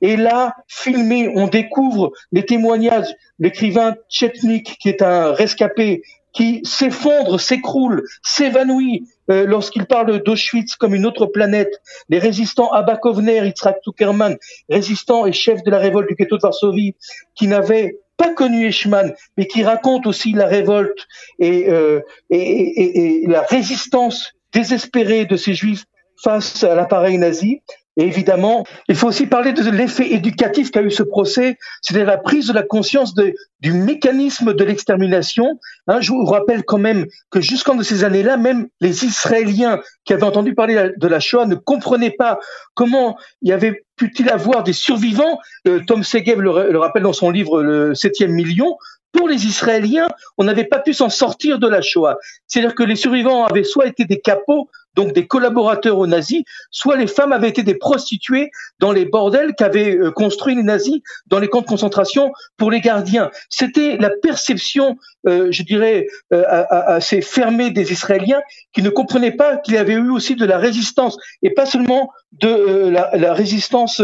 et 0.00 0.16
là, 0.16 0.56
filmé, 0.66 1.30
on 1.36 1.46
découvre 1.46 2.12
les 2.32 2.44
témoignages 2.44 3.14
l'écrivain 3.38 3.94
Chetnik, 4.08 4.78
qui 4.80 4.88
est 4.88 5.00
un 5.00 5.32
rescapé, 5.32 6.02
qui 6.32 6.60
s'effondre, 6.64 7.38
s'écroule, 7.40 8.04
s'évanouit 8.22 9.06
euh, 9.30 9.44
lorsqu'il 9.46 9.86
parle 9.86 10.22
d'Auschwitz 10.22 10.76
comme 10.76 10.94
une 10.94 11.06
autre 11.06 11.26
planète. 11.26 11.80
Les 12.08 12.18
résistants 12.18 12.70
Abakovner, 12.70 13.44
Yitzhak 13.46 13.82
Tuckerman, 13.82 14.36
résistants 14.68 15.26
et 15.26 15.32
chefs 15.32 15.62
de 15.62 15.70
la 15.70 15.78
révolte 15.78 16.08
du 16.08 16.14
ghetto 16.14 16.36
de 16.36 16.42
Varsovie, 16.42 16.94
qui 17.34 17.46
n'avaient 17.46 17.98
pas 18.16 18.32
connu 18.34 18.66
Eichmann, 18.66 19.14
mais 19.36 19.46
qui 19.46 19.62
racontent 19.62 20.08
aussi 20.08 20.32
la 20.32 20.46
révolte 20.46 21.06
et, 21.38 21.68
euh, 21.68 22.00
et 22.30 23.24
la 23.26 23.42
résistance 23.42 24.32
désespérée 24.52 25.24
de 25.24 25.36
ces 25.36 25.54
juifs 25.54 25.84
face 26.22 26.62
à 26.64 26.74
l'appareil 26.74 27.18
nazi. 27.18 27.62
Et 27.98 28.04
évidemment, 28.04 28.64
il 28.88 28.94
faut 28.94 29.08
aussi 29.08 29.26
parler 29.26 29.52
de 29.52 29.70
l'effet 29.70 30.12
éducatif 30.12 30.70
qu'a 30.70 30.82
eu 30.82 30.90
ce 30.90 31.02
procès, 31.02 31.58
c'est-à-dire 31.82 32.06
la 32.06 32.16
prise 32.16 32.48
de 32.48 32.54
la 32.54 32.62
conscience 32.62 33.14
du 33.14 33.72
mécanisme 33.72 34.54
de 34.54 34.64
l'extermination. 34.64 35.60
Hein, 35.88 36.00
je 36.00 36.12
vous 36.12 36.24
rappelle 36.24 36.64
quand 36.64 36.78
même 36.78 37.06
que 37.30 37.40
jusqu'en 37.40 37.74
de 37.74 37.82
ces 37.82 38.04
années-là, 38.04 38.38
même 38.38 38.68
les 38.80 39.04
Israéliens 39.04 39.80
qui 40.04 40.14
avaient 40.14 40.22
entendu 40.22 40.54
parler 40.54 40.90
de 40.96 41.06
la 41.06 41.20
Shoah 41.20 41.44
ne 41.46 41.54
comprenaient 41.54 42.14
pas 42.16 42.38
comment 42.74 43.18
il 43.42 43.50
y 43.50 43.52
avait 43.52 43.84
pu-il 43.96 44.30
avoir 44.30 44.62
des 44.62 44.72
survivants. 44.72 45.38
Euh, 45.68 45.80
Tom 45.86 46.02
Segev 46.02 46.40
le, 46.40 46.72
le, 46.72 46.78
rappelle 46.78 47.02
dans 47.02 47.12
son 47.12 47.30
livre 47.30 47.62
Le 47.62 47.94
septième 47.94 48.32
million. 48.32 48.76
Pour 49.12 49.28
les 49.28 49.44
Israéliens, 49.44 50.08
on 50.38 50.44
n'avait 50.44 50.64
pas 50.64 50.78
pu 50.78 50.94
s'en 50.94 51.10
sortir 51.10 51.58
de 51.58 51.68
la 51.68 51.82
Shoah. 51.82 52.16
C'est-à-dire 52.46 52.74
que 52.74 52.82
les 52.82 52.96
survivants 52.96 53.44
avaient 53.44 53.62
soit 53.62 53.86
été 53.86 54.06
des 54.06 54.20
capots, 54.20 54.70
donc 54.94 55.12
des 55.12 55.26
collaborateurs 55.26 55.98
aux 55.98 56.06
nazis, 56.06 56.42
soit 56.70 56.96
les 56.96 57.06
femmes 57.06 57.32
avaient 57.32 57.48
été 57.48 57.62
des 57.62 57.74
prostituées 57.74 58.50
dans 58.78 58.92
les 58.92 59.04
bordels 59.04 59.54
qu'avaient 59.56 59.96
euh, 59.96 60.10
construits 60.10 60.54
les 60.54 60.62
nazis 60.62 61.00
dans 61.26 61.38
les 61.38 61.48
camps 61.48 61.60
de 61.60 61.66
concentration 61.66 62.32
pour 62.56 62.70
les 62.70 62.80
gardiens. 62.80 63.30
C'était 63.48 63.96
la 63.96 64.10
perception, 64.10 64.96
euh, 65.26 65.48
je 65.50 65.62
dirais, 65.62 66.06
euh, 66.32 66.44
assez 66.48 67.22
fermée 67.22 67.70
des 67.70 67.92
Israéliens 67.92 68.42
qui 68.72 68.82
ne 68.82 68.90
comprenaient 68.90 69.32
pas 69.32 69.56
qu'il 69.56 69.74
y 69.74 69.78
avait 69.78 69.94
eu 69.94 70.10
aussi 70.10 70.36
de 70.36 70.46
la 70.46 70.58
résistance, 70.58 71.16
et 71.42 71.50
pas 71.50 71.66
seulement 71.66 72.10
de 72.32 72.88
la, 72.88 73.34
résistance 73.34 74.00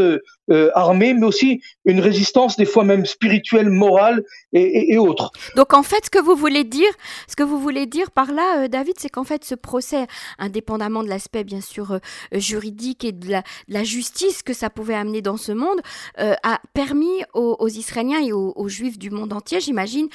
armée, 0.75 1.15
mais 1.15 1.27
aussi 1.27 1.63
une 1.87 2.01
résistance 2.01 2.57
des 2.57 2.67
fois 2.67 2.85
même 2.85 3.07
spirituelle, 3.07 3.71
morale 3.71 4.23
et, 4.53 4.93
et, 4.93 4.99
autres. 4.99 5.31
Donc 5.57 5.73
en 5.73 5.83
fait, 5.83 6.05
ce 6.05 6.11
que 6.11 6.19
vous 6.19 6.37
voulez 6.37 6.65
dire, 6.65 6.91
ce 7.27 7.37
que 7.37 7.43
vous 7.43 7.59
voulez 7.59 7.87
dire 7.87 8.11
par 8.11 8.33
là, 8.33 8.69
David, 8.69 8.95
c'est 8.99 9.09
qu'en 9.09 9.25
fait, 9.25 9.45
ce 9.45 9.55
procès 9.55 10.07
indépendant 10.39 10.89
de 11.03 11.09
l'aspect 11.09 11.45
bien 11.45 11.61
sûr 11.61 11.93
euh, 11.93 11.99
juridique 12.33 13.05
et 13.05 13.13
de 13.13 13.29
la, 13.69 13.85
justice 13.85 14.43
que 14.43 14.53
ça 14.53 14.71
pouvait 14.71 14.95
amener 14.95 15.23
dans 15.23 15.37
ce 15.37 15.53
monde, 15.53 15.81
euh, 16.19 16.35
a 16.43 16.61
permis 16.75 17.23
aux, 17.35 17.69
Israéliens 17.69 18.21
et 18.21 18.33
aux, 18.33 18.69
Juifs 18.69 18.99
du 18.99 19.11
monde 19.11 19.33
entier, 19.33 19.61
j'imagine, 19.61 20.09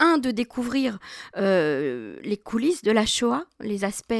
un, 0.00 0.18
de 0.18 0.30
découvrir 0.30 0.98
euh, 1.36 2.16
les 2.22 2.36
coulisses 2.36 2.82
de 2.82 2.90
la 2.92 3.06
Shoah, 3.06 3.44
les 3.60 3.84
aspects 3.84 4.14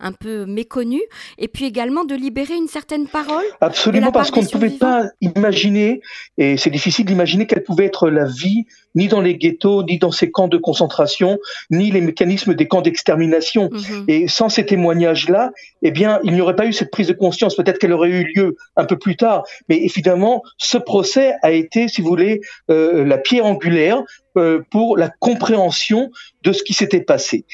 un 0.00 0.12
peu 0.12 0.46
méconnus, 0.46 1.02
et 1.38 1.48
puis 1.48 1.64
également 1.64 2.04
de 2.04 2.14
libérer 2.14 2.54
une 2.54 2.68
certaine 2.68 3.06
parole. 3.06 3.44
Absolument, 3.60 4.12
parce 4.12 4.30
qu'on 4.30 4.42
ne 4.42 4.46
pouvait 4.48 4.70
pas 4.70 5.04
imaginer, 5.20 6.00
et 6.38 6.56
c'est 6.56 6.70
difficile 6.70 7.04
d'imaginer 7.06 7.46
quelle 7.46 7.62
pouvait 7.62 7.86
être 7.86 8.08
la 8.08 8.24
vie 8.24 8.66
ni 8.94 9.08
dans 9.08 9.20
les 9.20 9.36
ghettos, 9.36 9.82
ni 9.84 9.98
dans 9.98 10.10
ces 10.10 10.30
camps 10.30 10.48
de 10.48 10.58
concentration, 10.58 11.38
ni 11.70 11.90
les 11.90 12.00
mécanismes 12.00 12.54
des 12.54 12.68
camps 12.68 12.82
d'extermination. 12.82 13.70
Mhm. 13.72 14.04
Et 14.08 14.28
sans 14.28 14.48
ces 14.48 14.66
témoignages-là, 14.66 15.52
eh 15.82 15.90
bien, 15.90 16.20
il 16.24 16.32
n'y 16.32 16.40
aurait 16.40 16.56
pas 16.56 16.66
eu 16.66 16.72
cette 16.72 16.90
prise 16.90 17.08
de 17.08 17.12
conscience. 17.12 17.56
Peut-être 17.56 17.78
qu'elle 17.78 17.92
aurait 17.92 18.10
eu 18.10 18.32
lieu 18.34 18.56
un 18.76 18.84
peu 18.84 18.98
plus 18.98 19.16
tard. 19.16 19.44
Mais 19.68 19.76
évidemment, 19.76 20.42
ce 20.58 20.78
procès 20.78 21.34
a 21.42 21.50
été, 21.50 21.88
si 21.88 22.02
vous 22.02 22.08
voulez, 22.08 22.40
euh, 22.70 23.04
la 23.04 23.18
pierre 23.18 23.46
angulaire 23.46 24.02
euh, 24.36 24.62
pour 24.70 24.96
la 24.96 25.08
compréhension 25.08 26.10
de 26.42 26.52
ce 26.52 26.62
qui 26.62 26.74
s'était 26.74 27.00
passé. 27.00 27.44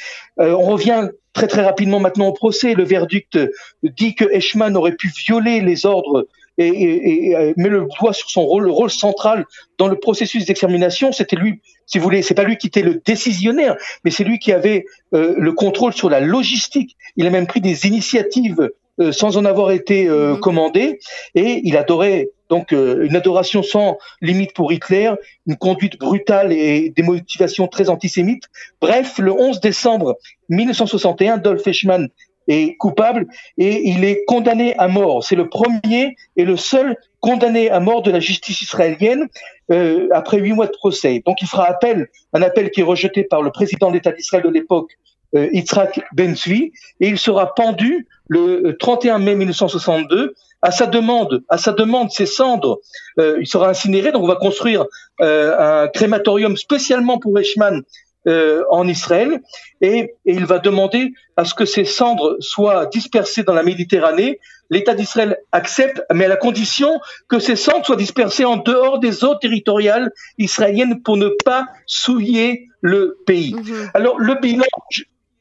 Euh, 0.41 0.53
on 0.53 0.63
revient 0.63 1.09
très 1.33 1.47
très 1.47 1.63
rapidement 1.63 2.01
maintenant 2.01 2.29
au 2.29 2.33
procès. 2.33 2.75
Le 2.75 2.85
verdict 2.85 3.39
dit 3.83 4.15
que 4.15 4.25
Eichmann 4.33 4.77
aurait 4.77 4.97
pu 4.97 5.09
violer 5.09 5.61
les 5.61 5.87
ordres 5.87 6.27
et, 6.59 7.31
et, 7.31 7.55
met 7.57 7.69
le 7.69 7.87
doigt 8.01 8.13
sur 8.13 8.31
son 8.31 8.43
rôle, 8.43 8.65
le 8.65 8.71
rôle 8.71 8.91
central 8.91 9.47
dans 9.79 9.89
le 9.89 9.97
processus 9.97 10.45
d'extermination. 10.45 11.13
C'était 11.13 11.37
lui, 11.37 11.61
si 11.87 11.99
vous 11.99 12.05
voulez, 12.05 12.23
c'est 12.23 12.35
pas 12.35 12.45
lui 12.45 12.57
qui 12.57 12.67
était 12.67 12.83
le 12.83 13.01
décisionnaire, 13.05 13.77
mais 14.05 14.11
c'est 14.11 14.25
lui 14.25 14.39
qui 14.39 14.53
avait 14.53 14.85
euh, 15.15 15.35
le 15.39 15.53
contrôle 15.53 15.93
sur 15.93 16.11
la 16.11 16.21
logistique. 16.21 16.97
Il 17.17 17.27
a 17.27 17.31
même 17.31 17.47
pris 17.47 17.61
des 17.61 17.87
initiatives 17.87 18.71
euh, 19.01 19.13
sans 19.13 19.37
en 19.37 19.45
avoir 19.45 19.71
été 19.71 20.09
euh, 20.09 20.35
mhm. 20.35 20.41
commandé, 20.41 20.99
et 21.35 21.63
il 21.65 21.77
adorait 21.77 22.31
donc 22.51 22.73
une 22.73 23.15
adoration 23.15 23.63
sans 23.63 23.99
limite 24.23 24.55
pour 24.55 24.73
Hitler, 24.73 25.13
une 25.47 25.57
conduite 25.57 25.99
brutale 25.99 26.51
et 26.51 26.89
des 26.97 27.03
motivations 27.03 27.69
très 27.69 27.91
antisémites. 27.91 28.45
Bref, 28.81 29.19
le 29.19 29.33
11 29.33 29.61
décembre 29.61 30.17
1961, 30.49 31.37
Dolph 31.37 31.67
Eichmann 31.67 32.09
est 32.49 32.77
coupable 32.77 33.27
et 33.57 33.89
il 33.89 34.05
est 34.05 34.25
condamné 34.27 34.75
à 34.77 34.89
mort. 34.89 35.23
C'est 35.23 35.37
le 35.37 35.49
premier 35.49 36.17
et 36.37 36.45
le 36.45 36.57
seul 36.57 36.97
condamné 37.21 37.71
à 37.71 37.81
mort 37.81 38.03
de 38.03 38.11
la 38.11 38.21
justice 38.21 38.63
israélienne 38.63 39.29
euh, 39.71 40.09
après 40.13 40.39
huit 40.39 40.53
mois 40.53 40.67
de 40.67 40.73
procès. 40.73 41.23
Donc 41.27 41.43
il 41.43 41.49
fera 41.49 41.67
appel, 41.67 42.09
un 42.33 42.43
appel 42.43 42.71
qui 42.71 42.81
est 42.81 42.85
rejeté 42.85 43.25
par 43.25 43.43
le 43.43 43.51
président 43.51 43.91
d'État 43.91 44.13
d'Israël 44.13 44.45
de 44.45 44.51
l'époque, 44.51 44.99
euh, 45.35 45.49
Yitzhak 45.53 46.01
Ben 46.13 46.35
et 46.47 46.73
il 47.01 47.19
sera 47.19 47.55
pendu 47.55 48.07
le 48.29 48.77
31 48.79 49.19
mai 49.19 49.35
1962 49.35 50.35
à 50.63 50.71
sa 50.71 50.87
demande, 50.87 51.43
à 51.49 51.59
sa 51.59 51.73
demande, 51.73 52.11
ses 52.11 52.27
cendres, 52.27 52.81
euh, 53.19 53.39
il 53.41 53.47
sera 53.47 53.69
incinéré. 53.69 54.11
Donc 54.11 54.25
on 54.25 54.29
va 54.29 54.37
construire 54.37 54.87
euh, 55.21 55.85
un 55.85 55.89
crématorium 55.89 56.57
spécialement 56.57 57.19
pour 57.19 57.39
Eichmann 57.39 57.83
euh, 58.29 58.63
en 58.71 58.87
Israël 58.87 59.41
et, 59.81 60.15
il 60.25 60.45
va 60.45 60.59
demander 60.59 61.13
à 61.37 61.45
ce 61.45 61.55
que 61.55 61.65
ces 61.65 61.85
cendres 61.85 62.37
soient 62.41 62.87
dispersées 62.87 63.43
dans 63.43 63.55
la 63.55 63.63
Méditerranée. 63.63 64.39
L'État 64.71 64.95
d'Israël 64.95 65.39
accepte, 65.51 66.03
mais 66.13 66.27
à 66.27 66.29
la 66.29 66.37
condition 66.37 67.01
que 67.29 67.39
ces 67.39 67.57
cendres 67.57 67.87
soient 67.87 67.97
dispersées 67.97 68.45
en 68.45 68.59
dehors 68.59 68.99
des 68.99 69.25
eaux 69.25 69.35
territoriales 69.35 70.13
israéliennes 70.37 71.03
pour 71.03 71.17
ne 71.17 71.31
pas 71.45 71.69
souiller 71.87 72.69
le 72.83 73.19
pays. 73.27 73.55
Mhm. 73.55 73.91
Alors 73.95 74.19
le 74.19 74.35
bilan, 74.35 74.65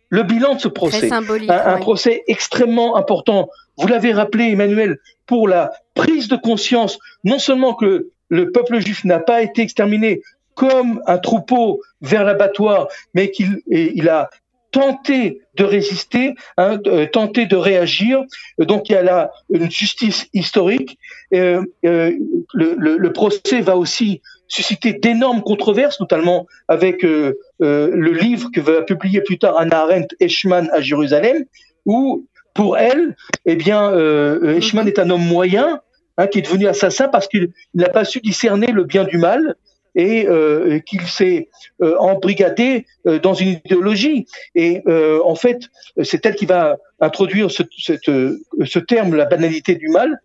le 0.10 0.24
bilan 0.24 0.56
de 0.56 0.62
ce 0.62 0.68
procès, 0.68 1.12
un, 1.12 1.78
procès 1.80 2.24
extrêmement 2.28 2.96
important. 2.96 3.50
Vous 3.78 3.88
l'avez 3.88 4.14
rappelé, 4.14 4.46
Emmanuel, 4.46 4.98
pour 5.26 5.48
la 5.48 5.72
prise 5.94 6.30
de 6.30 6.38
conscience, 6.38 7.00
non 7.24 7.40
seulement 7.40 7.74
que 7.74 8.10
le 8.30 8.52
peuple 8.52 8.80
juif 8.80 9.04
n'a 9.04 9.20
pas 9.20 9.42
été 9.42 9.62
exterminé, 9.62 10.22
comme 10.58 11.02
un 11.06 11.18
troupeau 11.20 11.82
vers 12.02 12.26
l'abattoir, 12.26 12.88
mais 13.14 13.32
qu'il 13.32 13.62
il 13.68 14.10
a 14.10 14.30
tenter 14.72 15.42
de 15.56 15.64
résister, 15.64 16.36
hein, 16.58 16.78
tenter 17.14 17.46
de 17.46 17.56
réagir. 17.56 18.24
Donc 18.60 18.90
il 18.90 18.94
y 18.94 18.96
a 18.96 19.02
là 19.02 19.32
une 19.50 19.72
justice 19.72 20.28
historique. 20.34 20.98
Euh, 21.34 21.64
euh, 21.86 22.12
le, 22.54 23.14
procès 23.14 23.62
va 23.62 23.78
aussi 23.78 24.22
susciter 24.48 24.94
d'énormes 24.94 25.42
controverses, 25.42 26.00
notamment 26.00 26.48
avec 26.68 27.04
euh, 27.04 27.38
euh, 27.62 27.92
le 27.94 28.12
livre 28.12 28.50
que 28.54 28.62
va 28.62 28.82
publier 28.82 29.22
plus 29.22 29.40
tard 29.40 29.58
Anna 29.58 29.82
Arendt, 29.82 30.16
Eichmann 30.20 30.70
à 30.74 30.82
Jérusalem, 30.82 31.46
où 31.86 32.26
pour 32.54 32.78
elle, 32.78 33.16
eh 33.46 33.58
euh, 33.70 34.60
est 34.60 35.00
un 35.00 35.10
homme 35.10 35.26
moyen 35.26 35.80
hein, 36.18 36.28
qui 36.28 36.40
est 36.40 36.42
devenu 36.42 36.68
assassin 36.68 37.08
parce 37.08 37.28
qu'il 37.28 37.52
n'a 37.76 37.90
pas 37.90 38.04
su 38.04 38.20
discerner 38.20 38.72
le 38.72 38.84
bien 38.84 39.04
du 39.04 39.18
mal 39.18 39.56
et 39.98 40.28
euh, 40.28 40.80
qu'il 40.80 41.02
s'est 41.02 41.50
euh, 41.82 41.98
embrigadé 41.98 42.86
euh, 43.08 43.20
dans 43.20 43.34
une 43.34 43.60
idéologie. 43.66 44.28
Et 44.56 44.84
en 44.88 45.36
fait, 45.36 45.64
c'est 46.04 46.26
elle 46.26 46.36
qui 46.36 46.46
va 46.46 46.78
introduire 47.02 47.50
ce, 47.52 48.80
terme, 48.80 49.16
la 49.16 49.26
banalité 49.26 49.76
du 49.76 49.90
mal, 49.90 50.20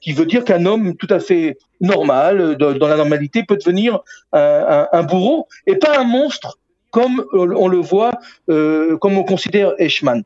qui 0.00 0.12
veut 0.12 0.26
dire 0.26 0.44
qu'un 0.44 0.64
homme 0.66 0.94
tout 0.96 1.08
à 1.10 1.18
fait 1.18 1.58
normal, 1.80 2.56
dans 2.56 2.88
la 2.88 2.96
normalité, 2.96 3.42
peut 3.42 3.56
devenir 3.56 4.00
un, 4.32 4.86
un, 4.92 5.02
bourreau 5.02 5.48
et 5.66 5.76
pas 5.76 5.98
un 5.98 6.04
monstre 6.04 6.58
comme 6.90 7.24
on 7.32 7.68
le 7.68 7.78
voit, 7.78 8.12
comme 8.46 9.18
on 9.18 9.24
considère 9.24 9.72
Eichmann. 9.78 10.22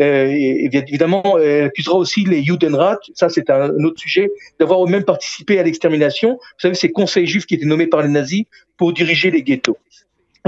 Euh, 0.00 0.26
et, 0.30 0.68
évidemment, 0.72 1.38
elle 1.38 1.64
accusera 1.64 1.96
aussi 1.96 2.24
les 2.24 2.42
Judenrat, 2.42 2.98
ça 3.14 3.28
c'est 3.28 3.48
un, 3.50 3.70
autre 3.84 4.00
sujet, 4.00 4.30
d'avoir 4.60 4.84
eux-mêmes 4.84 5.04
participé 5.04 5.58
à 5.58 5.62
l'extermination. 5.62 6.32
Vous 6.32 6.60
savez, 6.60 6.74
ces 6.74 6.92
conseils 6.92 7.26
juifs 7.26 7.46
qui 7.46 7.54
étaient 7.54 7.66
nommés 7.66 7.86
par 7.86 8.02
les 8.02 8.08
nazis 8.08 8.44
pour 8.76 8.92
diriger 8.92 9.30
les 9.30 9.42
ghettos 9.42 9.78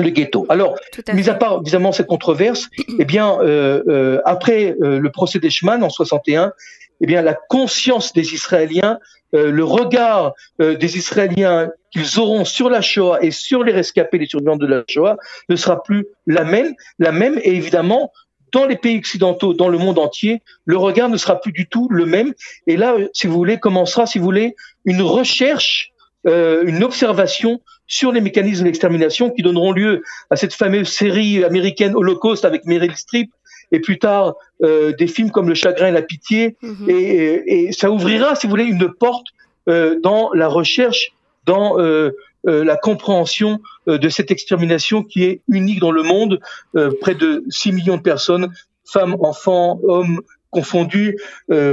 le 0.01 0.11
ghetto. 0.11 0.47
Alors, 0.49 0.77
mis 1.13 1.29
à 1.29 1.35
part 1.35 1.61
évidemment 1.63 1.91
cette 1.91 2.07
controverse, 2.07 2.69
eh 3.01 3.05
bien, 3.05 3.37
euh, 3.41 3.83
euh, 3.89 4.21
après 4.25 4.77
euh, 4.81 5.01
le 5.01 5.11
procès 5.11 5.41
d'Eichmann 5.41 5.83
en 5.83 5.91
61, 5.91 6.53
eh 7.01 7.07
bien, 7.07 7.23
la 7.23 7.35
conscience 7.35 8.13
des 8.13 8.35
Israéliens, 8.35 8.99
euh, 9.35 9.51
le 9.51 9.65
regard 9.65 10.33
euh, 10.61 10.77
des 10.77 10.97
Israéliens 10.97 11.71
qu'ils 11.91 12.19
auront 12.19 12.45
sur 12.45 12.71
la 12.71 12.81
Shoah 12.81 13.19
et 13.23 13.31
sur 13.31 13.63
les 13.63 13.73
rescapés, 13.73 14.19
les 14.19 14.27
survivants 14.27 14.57
de 14.57 14.67
la 14.67 14.85
Shoah, 14.89 15.17
ne 15.49 15.57
sera 15.57 15.83
plus 15.83 16.07
la 16.27 16.45
même. 16.45 16.75
La 16.99 17.13
même, 17.13 17.39
et 17.43 17.55
évidemment, 17.55 18.13
dans 18.53 18.67
les 18.67 18.77
pays 18.77 18.99
occidentaux, 18.99 19.55
dans 19.55 19.69
le 19.69 19.79
monde 19.79 19.99
entier, 19.99 20.43
le 20.65 20.77
regard 20.77 21.09
ne 21.09 21.17
sera 21.17 21.41
plus 21.41 21.53
du 21.53 21.67
tout 21.67 21.89
le 21.91 22.07
même. 22.07 22.35
Et 22.67 22.77
là, 22.77 22.97
si 23.13 23.27
vous 23.27 23.35
voulez, 23.35 23.59
commencera, 23.59 24.07
si 24.07 24.19
vous 24.19 24.25
voulez, 24.25 24.55
une 24.85 25.03
recherche, 25.03 25.93
euh, 26.27 26.65
une 26.67 26.83
observation 26.85 27.61
sur 27.87 28.13
les 28.13 28.21
mécanismes 28.21 28.65
d'extermination 28.65 29.31
qui 29.31 29.43
donneront 29.43 29.73
lieu 29.73 30.03
à 30.31 30.37
cette 30.37 30.55
fameuse 30.55 30.89
série 30.89 31.45
américaine 31.45 31.95
Holocaust 31.95 32.45
avec 32.45 32.65
Meryl 32.67 32.95
Streep 32.97 33.31
et 33.73 33.81
plus 33.81 33.99
tard 33.99 34.35
euh, 34.63 34.93
des 34.93 35.07
films 35.07 35.31
comme 35.31 35.49
Le 35.49 35.55
Chagrin 35.55 35.89
et 35.89 35.93
la 35.93 36.03
Pitié. 36.03 36.57
Mhm. 36.63 36.89
et, 36.89 37.67
et, 37.67 37.73
ça 37.73 37.91
ouvrira, 37.91 38.35
si 38.35 38.47
vous 38.47 38.51
voulez, 38.51 38.65
une 38.65 38.93
porte 38.93 39.27
euh, 39.69 39.99
dans 40.01 40.31
la 40.33 40.49
recherche, 40.49 41.13
dans 41.45 41.79
euh, 41.79 41.83
euh 41.83 42.13
la 42.45 42.77
compréhension 42.77 43.61
euh, 43.89 43.99
de 43.99 44.09
cette 44.09 44.31
extermination 44.31 45.03
qui 45.03 45.25
est 45.25 45.43
unique 45.49 45.81
dans 45.81 45.91
le 45.91 46.03
monde. 46.03 46.41
Euh, 46.77 46.93
près 47.01 47.15
de 47.15 47.45
6 47.49 47.73
millions 47.73 47.97
de 47.97 48.03
personnes, 48.03 48.53
femmes, 48.85 49.17
enfants, 49.21 49.81
hommes 49.83 50.21
confondus, 50.51 51.19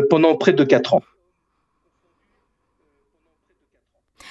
pendant 0.10 0.36
près 0.36 0.52
de 0.52 0.66
4 0.66 0.96
ans. 0.96 1.02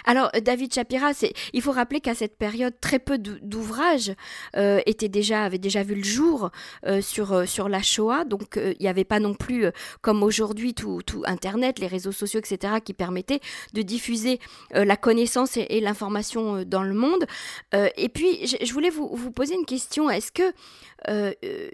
Alors, 0.05 0.31
euh, 0.37 0.41
David 0.41 0.73
Chapira, 0.73 1.13
il 1.53 1.63
faut 1.63 1.73
rappeler 1.73 2.01
qu'à 2.01 2.15
cette 2.15 2.37
période, 2.37 2.75
très 2.81 2.99
peu 2.99 3.19
d'ouvrages 3.19 4.13
euh, 4.57 4.81
déjà, 5.01 5.45
avaient 5.45 5.59
déjà 5.59 5.83
vu 5.83 5.97
le 5.97 6.05
jour 6.05 6.51
euh, 6.87 7.01
sur, 7.01 7.49
sur 7.49 7.69
la 7.69 7.83
Shoah. 7.83 8.25
Donc, 8.25 8.57
il 8.57 8.77
n'y 8.81 8.89
avait 8.89 9.05
pas 9.05 9.21
non 9.21 9.35
plus, 9.35 9.67
comme 10.01 10.23
aujourd'hui, 10.23 10.75
tout, 10.75 11.03
tout, 11.07 11.23
Internet, 11.27 11.79
les 11.79 11.87
réseaux 11.87 12.13
sociaux, 12.13 12.41
etc., 12.41 12.75
qui 12.85 12.93
permettaient 12.93 13.41
de 13.73 13.83
diffuser 13.83 14.39
la 14.73 14.97
connaissance 14.97 15.57
et, 15.57 15.81
l'information 15.81 16.63
dans 16.65 16.83
le 16.83 16.95
monde. 16.95 17.25
et 17.73 18.09
puis, 18.09 18.47
je, 18.47 18.65
je 18.65 18.73
voulais 18.73 18.91
vous, 18.91 19.09
vous, 19.13 19.31
poser 19.31 19.55
une 19.55 19.67
question. 19.67 20.09
Est-ce 20.11 20.33
que 20.33 20.53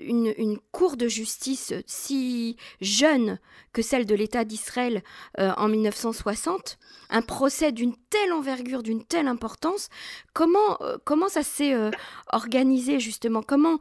une, 0.02 0.32
une, 0.38 0.58
cour 0.72 0.96
de 0.96 1.06
justice 1.06 1.72
si 1.86 2.56
jeune 2.80 3.38
que 3.72 3.82
celle 3.82 4.06
de 4.06 4.14
l'État 4.14 4.44
d'Israël 4.44 5.02
en 5.38 5.68
1960, 5.68 6.78
un 7.10 7.22
procès 7.22 7.70
d'une 7.70 7.94
telle 8.10 8.19
envergure, 8.32 8.82
d'une 8.82 9.04
telle 9.04 9.28
importance, 9.28 9.88
comment, 10.32 10.80
euh, 10.80 10.96
comment 11.04 11.28
ça 11.28 11.42
s'est 11.42 11.74
euh, 11.74 11.90
organisé 12.32 13.00
justement? 13.00 13.42
Comment, 13.42 13.78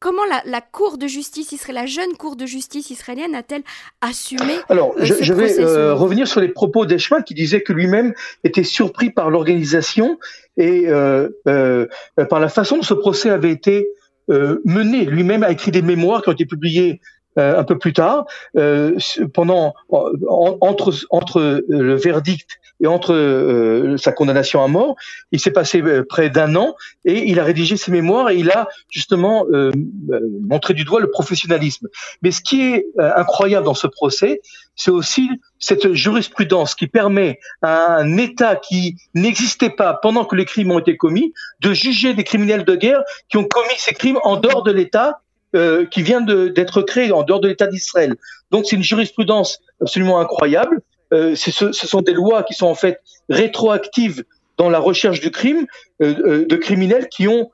comment 0.00 0.22
la, 0.44 0.60
Cour 0.60 0.98
de 0.98 1.06
justice 1.06 1.52
israélienne, 1.52 1.84
la 1.84 1.90
jeune 1.90 2.16
Cour 2.16 2.36
de 2.36 2.46
justice 2.46 2.90
israélienne 2.90 3.34
a-t-elle 3.34 3.62
assumé 4.00 4.54
Alors, 4.68 4.94
euh, 4.98 5.04
je, 5.04 5.32
vais 5.32 5.90
revenir 5.92 6.26
sur 6.28 6.40
les 6.40 6.48
propos 6.48 6.86
d'Eshma 6.86 7.22
qui 7.22 7.34
disait 7.34 7.62
que 7.62 7.72
lui-même 7.72 8.14
était 8.42 8.64
surpris 8.64 9.10
par 9.10 9.30
l'organisation 9.30 10.18
et 10.56 10.86
par 10.86 12.40
la 12.40 12.48
façon 12.48 12.76
dont 12.76 12.82
ce 12.82 12.94
procès 12.94 13.30
avait 13.30 13.52
été 13.52 13.88
mené. 14.28 15.04
Lui-même 15.04 15.42
a 15.42 15.50
écrit 15.50 15.70
des 15.70 15.82
mémoires 15.82 16.22
qui 16.22 16.28
ont 16.28 16.32
été 16.32 16.46
publiées 17.34 17.56
un 17.56 17.64
peu 17.64 17.78
plus 17.78 17.92
tard, 17.92 18.26
pendant 19.32 19.74
entre 19.90 20.92
entre 21.10 21.64
le 21.68 21.94
verdict 21.96 22.58
et 22.80 22.86
entre 22.86 23.14
euh, 23.14 23.96
sa 23.96 24.12
condamnation 24.12 24.62
à 24.62 24.68
mort, 24.68 24.96
il 25.32 25.40
s'est 25.40 25.52
passé 25.52 25.80
euh, 25.80 26.04
près 26.04 26.28
d'un 26.28 26.56
an 26.56 26.74
et 27.04 27.30
il 27.30 27.38
a 27.38 27.44
rédigé 27.44 27.76
ses 27.76 27.92
mémoires 27.92 28.30
et 28.30 28.36
il 28.36 28.50
a 28.50 28.68
justement 28.90 29.46
euh, 29.52 29.70
montré 30.42 30.74
du 30.74 30.84
doigt 30.84 31.00
le 31.00 31.10
professionnalisme. 31.10 31.88
Mais 32.22 32.30
ce 32.30 32.40
qui 32.40 32.62
est 32.62 32.86
incroyable 32.98 33.64
dans 33.64 33.74
ce 33.74 33.86
procès, 33.86 34.40
c'est 34.76 34.90
aussi 34.90 35.30
cette 35.58 35.92
jurisprudence 35.92 36.74
qui 36.74 36.88
permet 36.88 37.38
à 37.62 37.96
un 37.96 38.16
État 38.16 38.56
qui 38.56 38.96
n'existait 39.14 39.70
pas 39.70 39.94
pendant 39.94 40.24
que 40.24 40.34
les 40.34 40.44
crimes 40.44 40.72
ont 40.72 40.80
été 40.80 40.96
commis 40.96 41.32
de 41.60 41.72
juger 41.72 42.12
des 42.14 42.24
criminels 42.24 42.64
de 42.64 42.74
guerre 42.74 43.02
qui 43.28 43.36
ont 43.36 43.44
commis 43.44 43.74
ces 43.78 43.94
crimes 43.94 44.18
en 44.24 44.36
dehors 44.36 44.62
de 44.62 44.72
l'État 44.72 45.20
euh, 45.54 45.86
qui 45.86 46.02
vient 46.02 46.20
d'être 46.20 46.82
créé 46.82 47.12
en 47.12 47.22
dehors 47.22 47.40
de 47.40 47.48
l'État 47.48 47.66
d'Israël. 47.66 48.16
Donc 48.50 48.66
c'est 48.66 48.76
une 48.76 48.82
jurisprudence 48.82 49.60
absolument 49.80 50.18
incroyable 50.18 50.80
euh, 51.12 51.36
ce, 51.36 51.72
sont 51.72 52.00
des 52.00 52.12
lois 52.12 52.42
qui 52.42 52.54
sont 52.54 52.66
en 52.66 52.74
fait 52.74 53.00
rétroactives 53.28 54.24
dans 54.56 54.68
la 54.68 54.78
recherche 54.78 55.20
du 55.20 55.30
crime 55.30 55.66
euh, 56.02 56.44
de 56.46 56.56
criminels 56.56 57.08
qui 57.08 57.28
ont, 57.28 57.50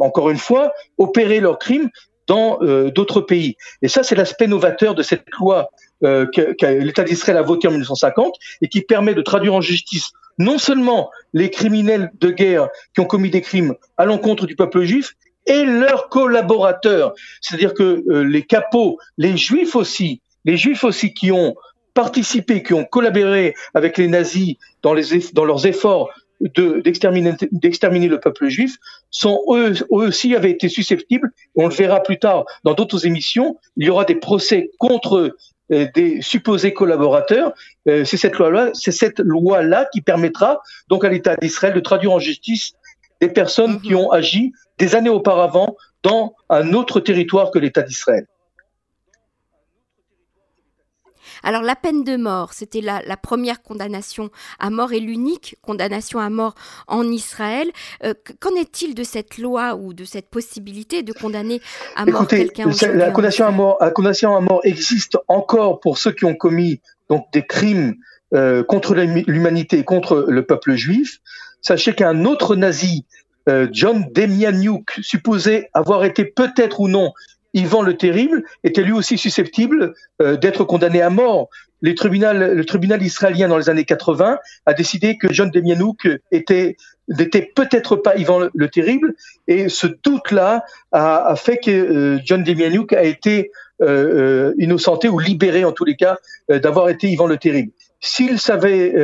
encore 0.00 0.30
une 0.30 0.38
fois, 0.38 0.72
opéré 0.98 1.40
leurs 1.40 1.58
crimes 1.58 1.88
dans 2.26 2.58
d'autres 2.94 3.20
pays. 3.20 3.56
Et 3.82 3.88
ça, 3.88 4.02
c'est 4.02 4.14
l'aspect 4.14 4.46
novateur 4.46 4.94
de 4.94 5.02
cette 5.02 5.24
loi 5.38 5.70
que, 6.02 6.66
l'État 6.80 7.04
d'Israël 7.04 7.38
a 7.38 7.42
votée 7.42 7.68
en 7.68 7.70
1950 7.70 8.34
et 8.62 8.68
qui 8.68 8.80
permet 8.80 9.14
de 9.14 9.22
traduire 9.22 9.54
en 9.54 9.60
justice 9.60 10.10
non 10.38 10.58
seulement 10.58 11.10
les 11.32 11.50
criminels 11.50 12.10
de 12.20 12.30
guerre 12.30 12.68
qui 12.94 13.00
ont 13.00 13.04
commis 13.04 13.30
des 13.30 13.40
crimes 13.40 13.74
à 13.96 14.04
l'encontre 14.04 14.46
du 14.46 14.56
peuple 14.56 14.82
juif, 14.82 15.14
et 15.46 15.64
leurs 15.64 16.08
collaborateurs. 16.08 17.14
C'est-à-dire 17.40 17.74
que 17.74 18.04
les 18.22 18.42
capots, 18.42 18.98
les 19.18 19.36
juifs 19.36 19.76
aussi, 19.76 20.20
les 20.44 20.56
juifs 20.56 20.84
aussi 20.84 21.12
qui 21.14 21.32
ont 21.32 21.54
participé, 21.94 22.62
qui 22.62 22.74
ont 22.74 22.84
collaboré 22.84 23.54
avec 23.72 23.98
les 23.98 24.08
nazis 24.08 24.56
dans, 24.82 24.92
les, 24.92 25.04
dans 25.32 25.44
leurs 25.44 25.66
efforts 25.66 26.10
d'exterminer 26.40 28.08
le 28.08 28.20
peuple 28.20 28.48
juif 28.48 28.76
sont 29.10 29.40
eux, 29.50 29.72
eux, 29.72 29.86
aussi 29.90 30.34
avaient 30.34 30.50
été 30.50 30.68
susceptibles 30.68 31.30
on 31.54 31.68
le 31.68 31.74
verra 31.74 32.02
plus 32.02 32.18
tard 32.18 32.44
dans 32.64 32.74
d'autres 32.74 33.06
émissions 33.06 33.56
il 33.76 33.86
y 33.86 33.90
aura 33.90 34.04
des 34.04 34.16
procès 34.16 34.70
contre 34.78 35.36
euh, 35.72 35.86
des 35.94 36.20
supposés 36.20 36.74
collaborateurs 36.74 37.52
euh, 37.88 38.04
c'est 38.04 38.16
cette 38.16 38.36
loi 38.36 38.50
là 38.50 38.70
c'est 38.74 38.92
cette 38.92 39.20
loi 39.20 39.62
qui 39.92 40.00
permettra 40.02 40.60
donc 40.88 41.04
à 41.04 41.08
l'État 41.08 41.36
d'Israël 41.36 41.72
de 41.72 41.80
traduire 41.80 42.12
en 42.12 42.18
justice 42.18 42.72
des 43.20 43.28
personnes 43.28 43.80
qui 43.80 43.90
mhm. 43.90 43.98
ont 43.98 44.10
agi 44.10 44.52
des 44.78 44.94
années 44.94 45.10
auparavant 45.10 45.76
dans 46.02 46.34
un 46.50 46.72
autre 46.72 47.00
territoire 47.00 47.50
que 47.50 47.58
l'État 47.58 47.82
d'Israël 47.82 48.26
Alors 51.42 51.62
la 51.62 51.76
peine 51.76 52.04
de 52.04 52.16
mort, 52.16 52.52
c'était 52.52 52.80
la, 52.80 53.00
première 53.16 53.62
condamnation 53.62 54.30
à 54.58 54.70
mort 54.70 54.92
et 54.92 55.00
l'unique 55.00 55.56
condamnation 55.62 56.18
à 56.18 56.30
mort 56.30 56.54
en 56.88 57.04
Israël. 57.04 57.70
Euh, 58.04 58.14
qu'en 58.40 58.54
est-il 58.56 58.94
de 58.94 59.04
cette 59.04 59.38
loi 59.38 59.74
ou 59.74 59.94
de 59.94 60.04
cette 60.04 60.28
possibilité 60.28 61.02
de 61.02 61.12
condamner 61.12 61.60
à 61.96 62.06
mort 62.06 62.26
quelqu'un 62.26 62.70
La 62.94 63.10
condamnation 63.10 63.46
à 63.46 63.50
mort, 63.50 63.78
la 63.80 63.90
condamnation 63.90 64.36
à 64.36 64.40
mort 64.40 64.60
existe 64.64 65.18
encore 65.28 65.80
pour 65.80 65.98
ceux 65.98 66.12
qui 66.12 66.24
ont 66.24 66.34
commis 66.34 66.80
donc 67.08 67.26
des 67.32 67.46
crimes 67.46 67.94
euh, 68.34 68.64
contre 68.64 68.94
l'humanité 68.94 69.78
et 69.78 69.84
contre 69.84 70.26
le 70.28 70.44
peuple 70.44 70.74
juif. 70.74 71.18
Sachez 71.60 71.94
qu'un 71.94 72.24
autre 72.24 72.56
nazi, 72.56 73.06
John 73.72 74.06
Demianiuk, 74.12 74.98
supposé 75.02 75.68
avoir 75.74 76.04
été 76.04 76.24
peut-être 76.24 76.80
ou 76.80 76.88
non 76.88 77.12
Ivan 77.52 77.82
le 77.82 77.96
Terrible 77.96 78.44
était 78.64 78.82
lui 78.82 78.92
aussi 78.92 79.16
susceptible 79.16 79.94
d'être 80.18 80.64
condamné 80.64 81.00
à 81.02 81.10
mort. 81.10 81.48
Les 81.82 81.92
le 81.92 82.62
tribunal 82.62 83.02
israélien 83.02 83.48
dans 83.48 83.58
les 83.58 83.68
années 83.68 83.84
80 83.84 84.38
a 84.66 84.74
décidé 84.74 85.18
que 85.18 85.32
John 85.32 85.50
Demianouk 85.50 86.08
était 86.32 86.76
n'était 87.08 87.52
peut-être 87.54 87.96
pas 87.96 88.16
Ivan 88.16 88.48
le, 88.54 88.68
Terrible, 88.68 89.14
et 89.46 89.68
ce 89.68 89.86
doute-là 89.86 90.64
a, 90.92 91.26
a, 91.26 91.36
fait 91.36 91.58
que 91.58 92.18
John 92.24 92.42
Demianouk 92.42 92.94
a 92.94 93.04
été 93.04 93.50
euh, 93.82 94.54
innocenté 94.58 95.10
ou 95.10 95.18
libéré 95.18 95.66
en 95.66 95.72
tous 95.72 95.84
les 95.84 95.96
cas 95.96 96.16
d'avoir 96.48 96.88
été 96.88 97.08
Ivan 97.08 97.26
le 97.26 97.36
Terrible. 97.36 97.72
S'il 98.00 98.38
savait 98.38 98.94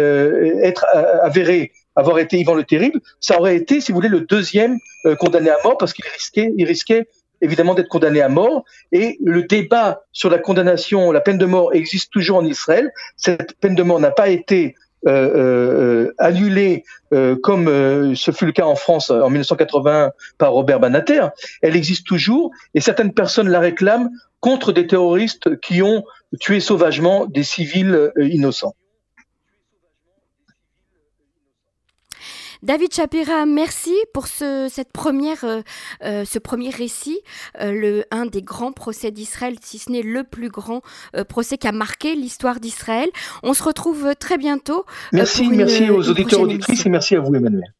être 0.63 0.87
avéré 1.23 1.73
avoir 1.97 2.19
été 2.19 2.39
Ivan 2.39 2.55
le 2.55 2.65
Terrible, 2.65 3.01
ça 3.21 3.39
aurait 3.39 3.57
été, 3.57 3.81
si 3.81 3.93
vous 3.93 3.97
voulez, 3.97 4.09
le 4.09 4.21
deuxième 4.21 4.79
euh, 5.07 5.15
condamné 5.17 5.51
à 5.51 5.57
mort 5.65 5.77
parce 5.79 5.93
qu'il 5.93 6.05
risquait, 6.07 6.53
il 6.57 6.67
risquait 6.67 7.07
évidemment 7.43 7.75
d'être 7.75 7.89
condamné 7.89 8.21
à 8.21 8.29
mort. 8.29 8.65
Et 8.93 9.19
le 9.25 9.43
débat 9.43 10.03
sur 10.13 10.31
la 10.31 10.39
condamnation, 10.39 11.11
la 11.13 11.21
peine 11.21 11.39
de 11.39 11.47
mort 11.47 11.75
existe 11.75 12.13
toujours 12.13 12.39
en 12.39 12.45
Israël. 12.45 12.93
Cette 13.17 13.55
peine 13.61 13.75
de 13.75 13.83
mort 13.83 14.01
n'a 14.01 14.11
pas 14.11 14.29
été 14.29 14.75
euh, 15.07 15.13
euh, 15.35 16.15
annulée 16.19 16.85
euh, 17.15 17.35
comme 17.43 17.69
euh, 17.69 18.15
ce 18.15 18.33
fut 18.33 18.45
le 18.45 18.53
cas 18.53 18.67
en 18.67 18.75
France 18.75 19.11
en 19.11 19.31
1980 19.31 20.11
par 20.37 20.53
Robert 20.53 20.79
Banater. 20.79 21.27
Elle 21.63 21.75
existe 21.75 22.07
toujours 22.07 22.51
et 22.75 22.83
certaines 22.83 23.15
personnes 23.15 23.49
la 23.49 23.61
réclament 23.61 24.11
contre 24.41 24.73
des 24.73 24.87
terroristes 24.87 25.59
qui 25.61 25.83
ont 25.83 26.05
tué 26.39 26.61
sauvagement 26.61 27.25
des 27.25 27.45
civils 27.45 28.13
innocents. 28.19 28.75
David 32.63 32.93
Chapira, 32.93 33.47
merci 33.47 33.95
pour 34.13 34.27
ce, 34.27 34.69
cette 34.71 34.93
première, 34.93 35.45
euh, 35.45 35.63
euh, 36.05 36.25
ce 36.27 36.39
premier 36.39 36.69
récit, 36.71 37.21
euh, 37.61 37.73
le, 37.73 38.05
un 38.11 38.27
des 38.27 38.43
grands 38.43 38.73
procès 38.73 39.11
d'Israël, 39.11 39.57
si 39.63 39.79
ce 39.79 39.91
n'est 39.91 40.03
le 40.03 40.25
plus 40.25 40.49
grand 40.49 40.83
procès 41.29 41.57
qui 41.57 41.67
a 41.67 41.73
marqué 41.73 42.15
l'histoire 42.15 42.61
d'Israël. 42.61 43.09
On 43.43 43.55
se 43.55 43.63
retrouve 43.63 44.15
très 44.19 44.37
bientôt. 44.37 44.85
Merci, 45.13 45.49
merci 45.49 45.91
aux 45.91 46.09
auditeurs 46.09 46.43
auditrices 46.43 46.85
et 46.85 46.91
merci 46.91 47.17
à 47.17 47.21
vous 47.21 47.35
Emmanuel. 47.35 47.73